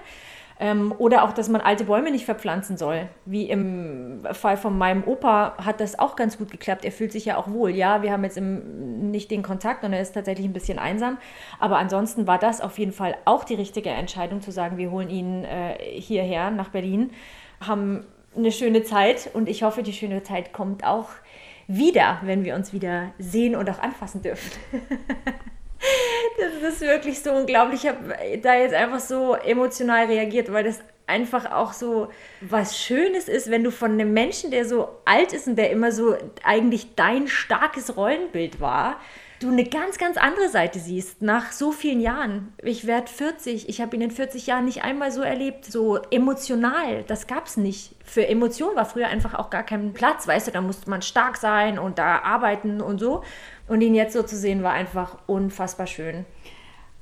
Ähm, 0.63 0.95
oder 0.97 1.25
auch, 1.25 1.33
dass 1.33 1.49
man 1.49 1.59
alte 1.59 1.83
Bäume 1.83 2.09
nicht 2.09 2.23
verpflanzen 2.23 2.77
soll. 2.77 3.09
Wie 3.25 3.49
im 3.49 4.21
Fall 4.31 4.55
von 4.55 4.77
meinem 4.77 5.03
Opa 5.03 5.57
hat 5.57 5.81
das 5.81 5.99
auch 5.99 6.15
ganz 6.15 6.37
gut 6.37 6.51
geklappt. 6.51 6.85
Er 6.85 6.93
fühlt 6.93 7.11
sich 7.11 7.25
ja 7.25 7.35
auch 7.35 7.49
wohl. 7.49 7.71
Ja, 7.71 8.01
wir 8.01 8.13
haben 8.13 8.23
jetzt 8.23 8.37
im, 8.37 9.11
nicht 9.11 9.29
den 9.29 9.43
Kontakt 9.43 9.83
und 9.83 9.91
er 9.91 9.99
ist 9.99 10.13
tatsächlich 10.13 10.47
ein 10.47 10.53
bisschen 10.53 10.79
einsam. 10.79 11.17
Aber 11.59 11.79
ansonsten 11.79 12.27
war 12.27 12.39
das 12.39 12.61
auf 12.61 12.79
jeden 12.79 12.93
Fall 12.93 13.17
auch 13.25 13.43
die 13.43 13.55
richtige 13.55 13.89
Entscheidung, 13.89 14.39
zu 14.39 14.51
sagen, 14.51 14.77
wir 14.77 14.89
holen 14.89 15.09
ihn 15.09 15.43
äh, 15.43 15.75
hierher 15.99 16.49
nach 16.49 16.69
Berlin, 16.69 17.11
haben 17.59 18.05
eine 18.33 18.53
schöne 18.53 18.83
Zeit 18.83 19.31
und 19.33 19.49
ich 19.49 19.63
hoffe, 19.63 19.83
die 19.83 19.91
schöne 19.91 20.23
Zeit 20.23 20.53
kommt 20.53 20.85
auch 20.85 21.09
wieder, 21.67 22.19
wenn 22.23 22.45
wir 22.45 22.55
uns 22.55 22.71
wieder 22.71 23.11
sehen 23.19 23.57
und 23.57 23.69
auch 23.69 23.79
anfassen 23.79 24.21
dürfen. 24.21 24.49
Das 26.37 26.73
ist 26.73 26.81
wirklich 26.81 27.21
so 27.21 27.31
unglaublich. 27.31 27.83
Ich 27.83 27.89
habe 27.89 28.15
da 28.41 28.55
jetzt 28.55 28.73
einfach 28.73 28.99
so 28.99 29.35
emotional 29.35 30.05
reagiert, 30.05 30.51
weil 30.51 30.63
das 30.63 30.79
einfach 31.05 31.51
auch 31.51 31.73
so 31.73 32.09
was 32.41 32.77
Schönes 32.77 33.27
ist, 33.27 33.51
wenn 33.51 33.63
du 33.63 33.71
von 33.71 33.91
einem 33.91 34.13
Menschen, 34.13 34.51
der 34.51 34.65
so 34.65 34.89
alt 35.05 35.33
ist 35.33 35.47
und 35.47 35.57
der 35.57 35.71
immer 35.71 35.91
so 35.91 36.15
eigentlich 36.43 36.95
dein 36.95 37.27
starkes 37.27 37.97
Rollenbild 37.97 38.61
war, 38.61 38.99
du 39.43 39.49
eine 39.49 39.65
ganz, 39.65 39.97
ganz 39.97 40.17
andere 40.17 40.49
Seite 40.49 40.79
siehst 40.79 41.21
nach 41.21 41.51
so 41.51 41.71
vielen 41.71 41.99
Jahren. 41.99 42.53
Ich 42.63 42.87
werde 42.87 43.07
40, 43.07 43.67
ich 43.67 43.81
habe 43.81 43.95
ihn 43.95 44.01
in 44.01 44.11
40 44.11 44.47
Jahren 44.47 44.65
nicht 44.65 44.83
einmal 44.83 45.11
so 45.11 45.21
erlebt, 45.21 45.65
so 45.65 45.97
emotional. 46.11 47.03
Das 47.07 47.27
gab 47.27 47.47
es 47.47 47.57
nicht. 47.57 47.95
Für 48.05 48.25
Emotionen 48.25 48.75
war 48.75 48.85
früher 48.85 49.07
einfach 49.07 49.33
auch 49.33 49.49
gar 49.49 49.63
kein 49.63 49.93
Platz, 49.93 50.27
weißt 50.27 50.47
du, 50.47 50.51
da 50.51 50.61
musste 50.61 50.89
man 50.89 51.01
stark 51.01 51.37
sein 51.37 51.77
und 51.77 51.99
da 51.99 52.19
arbeiten 52.19 52.81
und 52.81 52.99
so. 52.99 53.23
Und 53.73 53.81
ihn 53.81 53.95
jetzt 53.95 54.13
so 54.13 54.21
zu 54.21 54.37
sehen, 54.37 54.61
war 54.61 54.73
einfach 54.73 55.17
unfassbar 55.25 55.87
schön. 55.87 56.27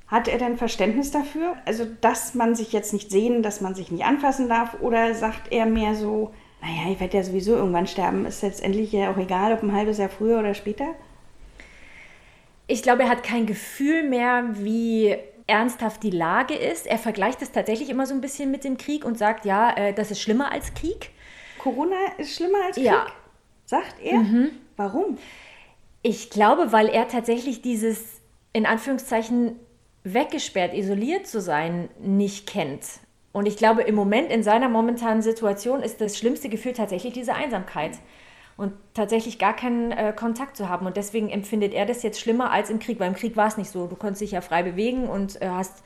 Hat 0.06 0.26
er 0.26 0.38
denn 0.38 0.56
Verständnis 0.56 1.10
dafür? 1.10 1.54
Also, 1.66 1.86
dass 2.00 2.32
man 2.32 2.54
sich 2.54 2.72
jetzt 2.72 2.94
nicht 2.94 3.10
sehen, 3.10 3.42
dass 3.42 3.60
man 3.60 3.74
sich 3.74 3.90
nicht 3.90 4.06
anfassen 4.06 4.48
darf? 4.48 4.80
Oder 4.80 5.14
sagt 5.14 5.52
er 5.52 5.66
mehr 5.66 5.94
so, 5.94 6.32
naja, 6.62 6.90
ich 6.90 6.98
werde 6.98 7.18
ja 7.18 7.24
sowieso 7.24 7.56
irgendwann 7.56 7.86
sterben, 7.86 8.24
ist 8.24 8.40
letztendlich 8.40 8.90
ja 8.90 9.12
auch 9.12 9.18
egal, 9.18 9.52
ob 9.52 9.62
ein 9.62 9.74
halbes 9.74 9.98
Jahr 9.98 10.08
früher 10.08 10.38
oder 10.38 10.54
später? 10.54 10.94
Ich 12.68 12.82
glaube, 12.82 13.02
er 13.02 13.10
hat 13.10 13.22
kein 13.22 13.44
Gefühl 13.44 14.08
mehr, 14.08 14.44
wie 14.52 15.14
ernsthaft 15.46 16.02
die 16.02 16.08
Lage 16.10 16.54
ist. 16.54 16.86
Er 16.86 16.96
vergleicht 16.96 17.42
es 17.42 17.52
tatsächlich 17.52 17.90
immer 17.90 18.06
so 18.06 18.14
ein 18.14 18.22
bisschen 18.22 18.50
mit 18.50 18.64
dem 18.64 18.78
Krieg 18.78 19.04
und 19.04 19.18
sagt, 19.18 19.44
ja, 19.44 19.76
äh, 19.76 19.92
das 19.92 20.10
ist 20.10 20.22
schlimmer 20.22 20.50
als 20.50 20.72
Krieg. 20.72 21.10
Corona 21.58 21.96
ist 22.16 22.34
schlimmer 22.34 22.64
als 22.64 22.76
Krieg? 22.76 22.86
Ja. 22.86 23.08
Sagt 23.66 23.96
er? 24.02 24.20
Mhm. 24.20 24.52
Warum? 24.78 25.18
Ich 26.02 26.30
glaube, 26.30 26.72
weil 26.72 26.88
er 26.88 27.08
tatsächlich 27.08 27.62
dieses, 27.62 28.20
in 28.52 28.66
Anführungszeichen, 28.66 29.56
weggesperrt, 30.04 30.74
isoliert 30.74 31.26
zu 31.26 31.40
sein, 31.40 31.88
nicht 32.00 32.46
kennt. 32.46 32.84
Und 33.32 33.46
ich 33.46 33.56
glaube, 33.56 33.82
im 33.82 33.94
Moment, 33.94 34.30
in 34.30 34.42
seiner 34.42 34.68
momentanen 34.68 35.22
Situation, 35.22 35.80
ist 35.80 36.00
das 36.00 36.18
schlimmste 36.18 36.48
Gefühl 36.48 36.72
tatsächlich 36.72 37.14
diese 37.14 37.34
Einsamkeit 37.34 37.92
und 38.56 38.72
tatsächlich 38.94 39.38
gar 39.38 39.56
keinen 39.56 39.92
äh, 39.92 40.12
Kontakt 40.14 40.56
zu 40.56 40.68
haben. 40.68 40.86
Und 40.86 40.96
deswegen 40.96 41.30
empfindet 41.30 41.72
er 41.72 41.86
das 41.86 42.02
jetzt 42.02 42.20
schlimmer 42.20 42.50
als 42.50 42.68
im 42.68 42.78
Krieg, 42.78 43.00
weil 43.00 43.08
im 43.08 43.14
Krieg 43.14 43.36
war 43.36 43.46
es 43.46 43.56
nicht 43.56 43.70
so. 43.70 43.86
Du 43.86 43.96
konntest 43.96 44.20
dich 44.20 44.32
ja 44.32 44.40
frei 44.40 44.62
bewegen 44.62 45.08
und 45.08 45.40
äh, 45.40 45.48
hast, 45.48 45.82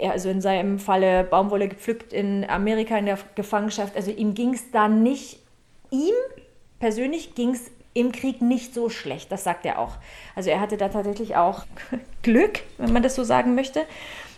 also 0.00 0.28
in 0.28 0.40
seinem 0.40 0.78
Falle 0.78 1.24
Baumwolle 1.24 1.68
gepflückt 1.68 2.12
in 2.12 2.48
Amerika 2.48 2.96
in 2.96 3.06
der 3.06 3.18
Gefangenschaft. 3.34 3.96
Also 3.96 4.12
ihm 4.12 4.34
ging 4.34 4.54
es 4.54 4.70
da 4.70 4.86
nicht, 4.86 5.40
ihm 5.90 6.14
persönlich 6.78 7.34
ging 7.34 7.50
es 7.50 7.70
im 7.94 8.12
Krieg 8.12 8.42
nicht 8.42 8.74
so 8.74 8.90
schlecht, 8.90 9.32
das 9.32 9.44
sagt 9.44 9.64
er 9.64 9.78
auch. 9.78 9.92
Also 10.34 10.50
er 10.50 10.60
hatte 10.60 10.76
da 10.76 10.88
tatsächlich 10.88 11.36
auch 11.36 11.64
Glück, 12.22 12.60
wenn 12.76 12.92
man 12.92 13.02
das 13.02 13.14
so 13.14 13.24
sagen 13.24 13.54
möchte. 13.54 13.84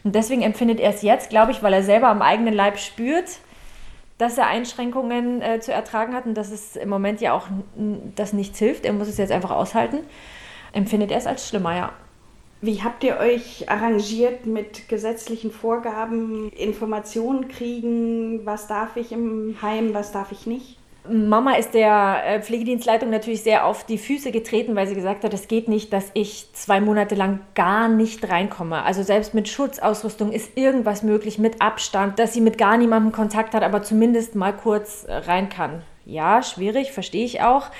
Und 0.05 0.15
deswegen 0.15 0.43
empfindet 0.43 0.79
er 0.79 0.91
es 0.91 1.03
jetzt, 1.03 1.31
glaube 1.31 1.53
ich, 1.53 1.63
weil 1.63 1.73
er 1.73 1.83
selber 1.83 2.09
am 2.09 2.23
eigenen 2.23 2.55
Leib 2.55 2.79
spürt, 2.79 3.39
dass 4.19 4.39
er 4.39 4.47
Einschränkungen 4.47 5.43
äh, 5.43 5.61
zu 5.61 5.73
ertragen 5.73 6.15
hat 6.15 6.27
und 6.27 6.35
dass 6.35 6.51
es 6.51 6.77
im 6.77 6.89
Moment 6.89 7.21
ja 7.21 7.33
auch 7.33 7.49
das 8.15 8.33
nichts 8.33 8.59
hilft. 8.59 8.85
Er 8.85 8.93
muss 8.93 9.09
es 9.09 9.19
jetzt 9.19 9.33
einfach 9.33 9.51
aushalten. 9.51 9.99
Empfindet 10.73 11.11
er 11.11 11.19
es 11.19 11.27
als 11.27 11.49
schlimmer, 11.49 11.75
ja. 11.75 11.93
Wie 12.63 12.83
habt 12.83 13.05
ihr 13.05 13.19
euch 13.19 13.69
arrangiert 13.69 14.47
mit 14.47 14.89
gesetzlichen 14.89 15.51
Vorgaben, 15.51 16.51
Informationen 16.53 17.49
kriegen, 17.49 18.47
was 18.47 18.67
darf 18.67 18.97
ich 18.97 19.13
im 19.13 19.57
Heim, 19.61 19.93
was 19.93 20.13
darf 20.13 20.33
ich 20.33 20.47
nicht? 20.47 20.79
Mama 21.11 21.55
ist 21.55 21.75
der 21.75 22.23
äh, 22.25 22.43
Pflegedienstleitung 22.43 23.11
natürlich 23.11 23.43
sehr 23.43 23.67
auf 23.67 23.85
die 23.85 23.99
Füße 23.99 24.31
getreten, 24.33 24.77
weil 24.77 24.87
sie 24.87 24.95
gesagt 24.95 25.25
hat, 25.25 25.33
es 25.35 25.49
geht 25.49 25.69
nicht, 25.69 25.93
dass 25.93 26.11
ich 26.15 26.49
zwei 26.53 26.81
Monate 26.81 27.15
lang 27.15 27.41
gar 27.55 27.89
nicht 27.89 28.29
reinkomme. 28.29 28.83
Also 28.83 29.03
selbst 29.03 29.35
mit 29.35 29.49
Schutzausrüstung 29.49 30.33
ist 30.33 30.57
irgendwas 30.57 31.03
möglich, 31.03 31.39
mit 31.39 31.63
Abstand, 31.63 32.19
dass 32.19 32.33
sie 32.33 32.41
mit 32.41 32.59
gar 32.59 32.77
niemandem 32.77 33.13
Kontakt 33.13 33.55
hat, 33.55 33.63
aber 33.63 33.83
zumindest 33.83 34.35
mal 34.35 34.53
kurz 34.53 35.05
äh, 35.05 35.15
rein 35.15 35.49
kann. 35.49 35.83
Ja, 36.05 36.43
schwierig, 36.43 36.93
verstehe 36.93 37.25
ich 37.25 37.43
auch. 37.43 37.71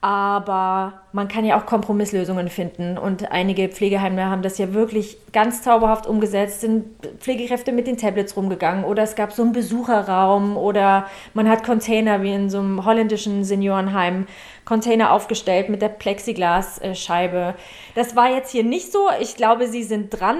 Aber 0.00 1.02
man 1.12 1.26
kann 1.26 1.44
ja 1.44 1.58
auch 1.58 1.66
Kompromisslösungen 1.66 2.48
finden. 2.50 2.96
Und 2.96 3.32
einige 3.32 3.68
Pflegeheime 3.68 4.26
haben 4.26 4.42
das 4.42 4.56
ja 4.56 4.72
wirklich 4.72 5.16
ganz 5.32 5.62
zauberhaft 5.62 6.06
umgesetzt, 6.06 6.60
sind 6.60 6.84
Pflegekräfte 7.18 7.72
mit 7.72 7.88
den 7.88 7.96
Tablets 7.96 8.36
rumgegangen 8.36 8.84
oder 8.84 9.02
es 9.02 9.16
gab 9.16 9.32
so 9.32 9.42
einen 9.42 9.52
Besucherraum 9.52 10.56
oder 10.56 11.08
man 11.34 11.48
hat 11.48 11.64
Container 11.64 12.22
wie 12.22 12.32
in 12.32 12.48
so 12.48 12.60
einem 12.60 12.84
holländischen 12.84 13.42
Seniorenheim, 13.42 14.28
Container 14.64 15.12
aufgestellt 15.12 15.68
mit 15.68 15.82
der 15.82 15.88
Plexiglasscheibe. 15.88 17.54
Das 17.96 18.14
war 18.14 18.30
jetzt 18.30 18.52
hier 18.52 18.62
nicht 18.62 18.92
so. 18.92 19.08
Ich 19.20 19.34
glaube, 19.34 19.66
sie 19.66 19.82
sind 19.82 20.10
dran. 20.10 20.38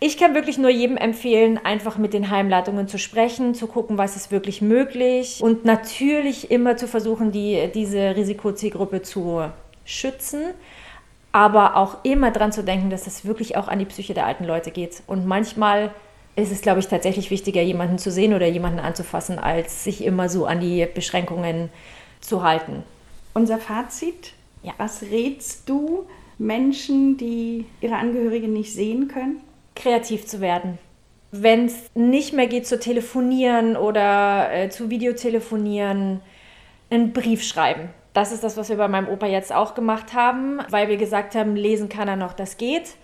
Ich 0.00 0.16
kann 0.16 0.34
wirklich 0.34 0.58
nur 0.58 0.70
jedem 0.70 0.96
empfehlen, 0.96 1.58
einfach 1.58 1.98
mit 1.98 2.12
den 2.12 2.30
Heimleitungen 2.30 2.86
zu 2.86 2.98
sprechen, 2.98 3.54
zu 3.54 3.66
gucken, 3.66 3.98
was 3.98 4.14
ist 4.14 4.30
wirklich 4.30 4.62
möglich 4.62 5.40
und 5.42 5.64
natürlich 5.64 6.52
immer 6.52 6.76
zu 6.76 6.86
versuchen, 6.86 7.32
die, 7.32 7.68
diese 7.74 8.14
Risikozielgruppe 8.14 9.02
zu 9.02 9.50
schützen, 9.84 10.42
aber 11.32 11.76
auch 11.76 12.04
immer 12.04 12.30
dran 12.30 12.52
zu 12.52 12.62
denken, 12.62 12.90
dass 12.90 13.08
es 13.08 13.24
wirklich 13.24 13.56
auch 13.56 13.66
an 13.66 13.80
die 13.80 13.86
Psyche 13.86 14.14
der 14.14 14.26
alten 14.26 14.44
Leute 14.44 14.70
geht. 14.70 15.02
Und 15.08 15.26
manchmal 15.26 15.90
ist 16.36 16.52
es, 16.52 16.60
glaube 16.60 16.78
ich, 16.78 16.86
tatsächlich 16.86 17.32
wichtiger, 17.32 17.62
jemanden 17.62 17.98
zu 17.98 18.12
sehen 18.12 18.34
oder 18.34 18.46
jemanden 18.46 18.78
anzufassen, 18.78 19.40
als 19.40 19.82
sich 19.82 20.04
immer 20.04 20.28
so 20.28 20.46
an 20.46 20.60
die 20.60 20.86
Beschränkungen 20.86 21.70
zu 22.20 22.44
halten. 22.44 22.84
Unser 23.34 23.58
Fazit, 23.58 24.32
ja. 24.62 24.72
was 24.78 25.02
rätst 25.02 25.68
du 25.68 26.06
Menschen, 26.38 27.16
die 27.16 27.66
ihre 27.80 27.96
Angehörigen 27.96 28.52
nicht 28.52 28.72
sehen 28.72 29.08
können? 29.08 29.40
Kreativ 29.78 30.26
zu 30.26 30.40
werden. 30.40 30.78
Wenn 31.30 31.66
es 31.66 31.90
nicht 31.94 32.32
mehr 32.32 32.46
geht 32.46 32.66
zu 32.66 32.78
telefonieren 32.78 33.76
oder 33.76 34.52
äh, 34.52 34.68
zu 34.70 34.90
Videotelefonieren, 34.90 36.20
einen 36.90 37.12
Brief 37.12 37.42
schreiben. 37.44 37.90
Das 38.14 38.32
ist 38.32 38.42
das, 38.42 38.56
was 38.56 38.68
wir 38.70 38.76
bei 38.76 38.88
meinem 38.88 39.08
Opa 39.08 39.26
jetzt 39.26 39.52
auch 39.52 39.74
gemacht 39.74 40.14
haben, 40.14 40.60
weil 40.70 40.88
wir 40.88 40.96
gesagt 40.96 41.34
haben, 41.34 41.54
lesen 41.54 41.88
kann 41.88 42.08
er 42.08 42.16
noch, 42.16 42.32
das 42.32 42.56
geht. 42.56 42.94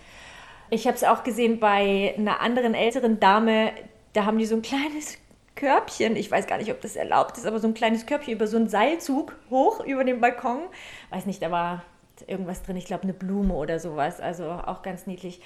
Ich 0.69 0.87
habe 0.87 0.97
es 0.97 1.03
auch 1.03 1.23
gesehen 1.23 1.59
bei 1.59 2.15
einer 2.17 2.41
anderen 2.41 2.73
älteren 2.73 3.19
Dame, 3.19 3.71
da 4.13 4.25
haben 4.25 4.39
die 4.39 4.45
so 4.45 4.55
ein 4.55 4.63
kleines 4.63 5.17
Körbchen, 5.55 6.15
ich 6.15 6.29
weiß 6.29 6.47
gar 6.47 6.57
nicht, 6.57 6.71
ob 6.71 6.81
das 6.81 6.95
erlaubt 6.95 7.37
ist, 7.37 7.45
aber 7.45 7.59
so 7.59 7.67
ein 7.67 7.73
kleines 7.73 8.05
Körbchen 8.05 8.33
über 8.33 8.47
so 8.47 8.57
einen 8.57 8.67
Seilzug 8.67 9.35
hoch 9.49 9.85
über 9.85 10.03
den 10.03 10.19
Balkon. 10.19 10.63
Weiß 11.11 11.25
nicht, 11.27 11.41
da 11.41 11.51
war 11.51 11.83
irgendwas 12.27 12.63
drin, 12.63 12.75
ich 12.75 12.85
glaube 12.85 13.03
eine 13.03 13.13
Blume 13.13 13.53
oder 13.53 13.79
sowas, 13.79 14.19
also 14.19 14.45
auch 14.45 14.81
ganz 14.81 15.05
niedlich 15.05 15.41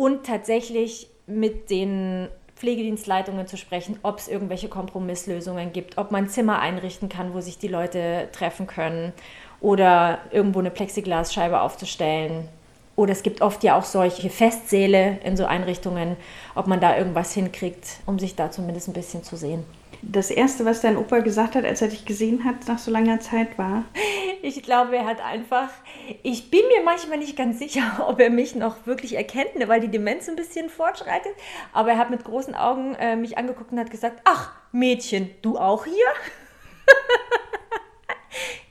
und 0.00 0.24
tatsächlich 0.24 1.10
mit 1.26 1.68
den 1.68 2.28
Pflegedienstleitungen 2.56 3.46
zu 3.46 3.58
sprechen, 3.58 3.98
ob 4.02 4.16
es 4.16 4.28
irgendwelche 4.28 4.70
Kompromisslösungen 4.70 5.74
gibt, 5.74 5.98
ob 5.98 6.10
man 6.10 6.26
Zimmer 6.30 6.58
einrichten 6.58 7.10
kann, 7.10 7.34
wo 7.34 7.42
sich 7.42 7.58
die 7.58 7.68
Leute 7.68 8.30
treffen 8.32 8.66
können 8.66 9.12
oder 9.60 10.20
irgendwo 10.30 10.60
eine 10.60 10.70
Plexiglasscheibe 10.70 11.60
aufzustellen. 11.60 12.48
Oder 12.96 13.12
es 13.12 13.22
gibt 13.22 13.42
oft 13.42 13.62
ja 13.62 13.76
auch 13.76 13.84
solche 13.84 14.30
Festsäle 14.30 15.18
in 15.22 15.36
so 15.36 15.44
Einrichtungen, 15.44 16.16
ob 16.54 16.66
man 16.66 16.80
da 16.80 16.96
irgendwas 16.96 17.34
hinkriegt, 17.34 17.98
um 18.06 18.18
sich 18.18 18.34
da 18.34 18.50
zumindest 18.50 18.88
ein 18.88 18.94
bisschen 18.94 19.22
zu 19.22 19.36
sehen. 19.36 19.66
Das 20.02 20.30
Erste, 20.30 20.64
was 20.64 20.80
dein 20.80 20.96
Opa 20.96 21.18
gesagt 21.18 21.54
hat, 21.54 21.64
als 21.64 21.82
er 21.82 21.88
dich 21.88 22.06
gesehen 22.06 22.44
hat 22.44 22.66
nach 22.66 22.78
so 22.78 22.90
langer 22.90 23.20
Zeit, 23.20 23.58
war? 23.58 23.84
Ich 24.42 24.62
glaube, 24.62 24.96
er 24.96 25.04
hat 25.04 25.20
einfach, 25.20 25.68
ich 26.22 26.50
bin 26.50 26.62
mir 26.68 26.82
manchmal 26.82 27.18
nicht 27.18 27.36
ganz 27.36 27.58
sicher, 27.58 28.04
ob 28.08 28.18
er 28.20 28.30
mich 28.30 28.54
noch 28.54 28.86
wirklich 28.86 29.14
erkennt, 29.14 29.56
ne, 29.56 29.68
weil 29.68 29.80
die 29.80 29.90
Demenz 29.90 30.28
ein 30.28 30.36
bisschen 30.36 30.70
fortschreitet. 30.70 31.32
Aber 31.72 31.90
er 31.90 31.98
hat 31.98 32.10
mit 32.10 32.24
großen 32.24 32.54
Augen 32.54 32.94
äh, 32.94 33.16
mich 33.16 33.36
angeguckt 33.36 33.72
und 33.72 33.78
hat 33.78 33.90
gesagt, 33.90 34.22
ach, 34.24 34.52
Mädchen, 34.72 35.30
du 35.42 35.58
auch 35.58 35.84
hier? 35.84 35.94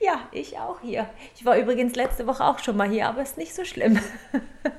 ja, 0.00 0.20
ich 0.32 0.58
auch 0.58 0.80
hier. 0.80 1.08
Ich 1.36 1.44
war 1.44 1.56
übrigens 1.56 1.94
letzte 1.94 2.26
Woche 2.26 2.44
auch 2.44 2.58
schon 2.58 2.76
mal 2.76 2.88
hier, 2.88 3.06
aber 3.06 3.22
ist 3.22 3.38
nicht 3.38 3.54
so 3.54 3.64
schlimm. 3.64 4.00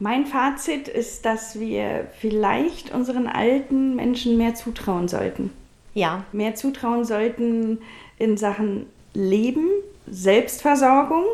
Mein 0.00 0.26
Fazit 0.26 0.86
ist, 0.86 1.24
dass 1.24 1.58
wir 1.58 2.06
vielleicht 2.20 2.94
unseren 2.94 3.26
alten 3.26 3.96
Menschen 3.96 4.36
mehr 4.36 4.54
zutrauen 4.54 5.08
sollten. 5.08 5.50
Ja. 5.94 6.24
Mehr 6.32 6.54
zutrauen 6.54 7.04
sollten 7.04 7.78
in 8.18 8.36
Sachen 8.36 8.86
Leben, 9.14 9.68
Selbstversorgung. 10.06 11.24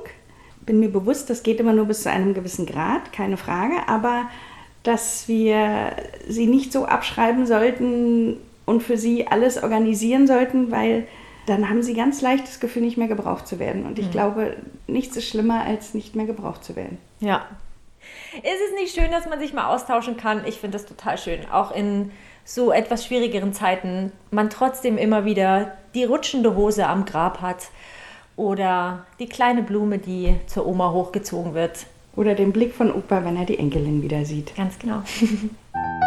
Bin 0.65 0.81
mir 0.81 0.91
bewusst, 0.91 1.29
das 1.29 1.43
geht 1.43 1.61
immer 1.61 1.75
nur 1.75 1.85
bis 1.85 2.05
zu 2.05 2.11
einem 2.11 2.33
gewissen 2.33 2.65
Grad, 2.65 3.13
keine 3.13 3.37
Frage, 3.37 3.87
aber 3.87 4.31
dass 4.83 5.29
wir 5.29 5.93
sie 6.27 6.47
nicht 6.47 6.73
so 6.73 6.87
abschreiben 6.87 7.47
sollten 7.47 8.39
und 8.65 8.83
für 8.83 8.97
sie 8.97 9.27
alles 9.27 9.63
organisieren 9.63 10.27
sollten, 10.27 10.71
weil 10.71 11.07
dann 11.47 11.69
haben 11.69 11.83
sie 11.83 11.93
ganz 11.93 12.23
leicht 12.23 12.45
das 12.45 12.61
Gefühl, 12.61 12.83
nicht 12.83 12.97
mehr 12.97 13.09
gebraucht 13.09 13.47
zu 13.47 13.59
werden. 13.59 13.85
Und 13.85 13.99
ich 13.99 14.07
mhm. 14.07 14.13
glaube, 14.13 14.57
nichts 14.87 15.17
ist 15.19 15.29
schlimmer, 15.29 15.65
als 15.65 15.93
nicht 15.93 16.17
mehr 16.17 16.25
gebraucht 16.25 16.65
zu 16.65 16.77
werden. 16.77 16.97
Ja, 17.21 17.47
ist 18.43 18.61
es 18.69 18.75
nicht 18.75 18.95
schön, 18.95 19.11
dass 19.11 19.29
man 19.29 19.39
sich 19.39 19.53
mal 19.53 19.67
austauschen 19.67 20.17
kann? 20.17 20.47
Ich 20.47 20.59
finde 20.59 20.79
das 20.79 20.87
total 20.87 21.19
schön. 21.19 21.49
Auch 21.51 21.75
in 21.75 22.11
so 22.45 22.73
etwas 22.73 23.07
schwierigeren 23.07 23.53
Zeiten 23.53 24.13
man 24.31 24.51
trotzdem 24.51 24.99
immer 24.99 25.25
wieder 25.25 25.73
die 25.95 26.05
rutschende 26.05 26.55
Hose 26.55 26.87
am 26.87 27.05
Grab 27.05 27.41
hat 27.41 27.69
oder 28.37 29.07
die 29.19 29.29
kleine 29.29 29.63
Blume, 29.63 29.99
die 29.99 30.37
zur 30.47 30.67
Oma 30.67 30.93
hochgezogen 30.93 31.55
wird. 31.55 31.87
Oder 32.17 32.35
den 32.35 32.53
Blick 32.53 32.75
von 32.75 32.93
Opa, 32.93 33.25
wenn 33.25 33.37
er 33.37 33.45
die 33.45 33.59
Enkelin 33.59 34.03
wieder 34.03 34.25
sieht. 34.25 34.55
Ganz 34.55 34.79
genau. 34.79 35.03